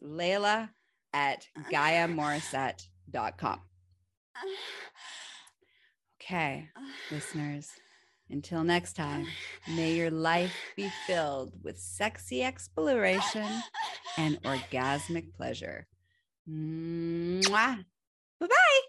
Layla 0.00 0.68
at 1.12 1.48
uh-huh. 1.58 1.68
GaiaMorissette.com. 1.72 3.60
Okay, 6.30 6.68
listeners, 7.10 7.72
Until 8.30 8.62
next 8.62 8.94
time, 8.94 9.26
may 9.66 9.94
your 9.94 10.12
life 10.12 10.54
be 10.76 10.88
filled 11.04 11.52
with 11.64 11.76
sexy 11.76 12.44
exploration 12.44 13.48
and 14.16 14.40
orgasmic 14.44 15.34
pleasure. 15.34 15.88
Bye 18.38 18.46
bye. 18.46 18.80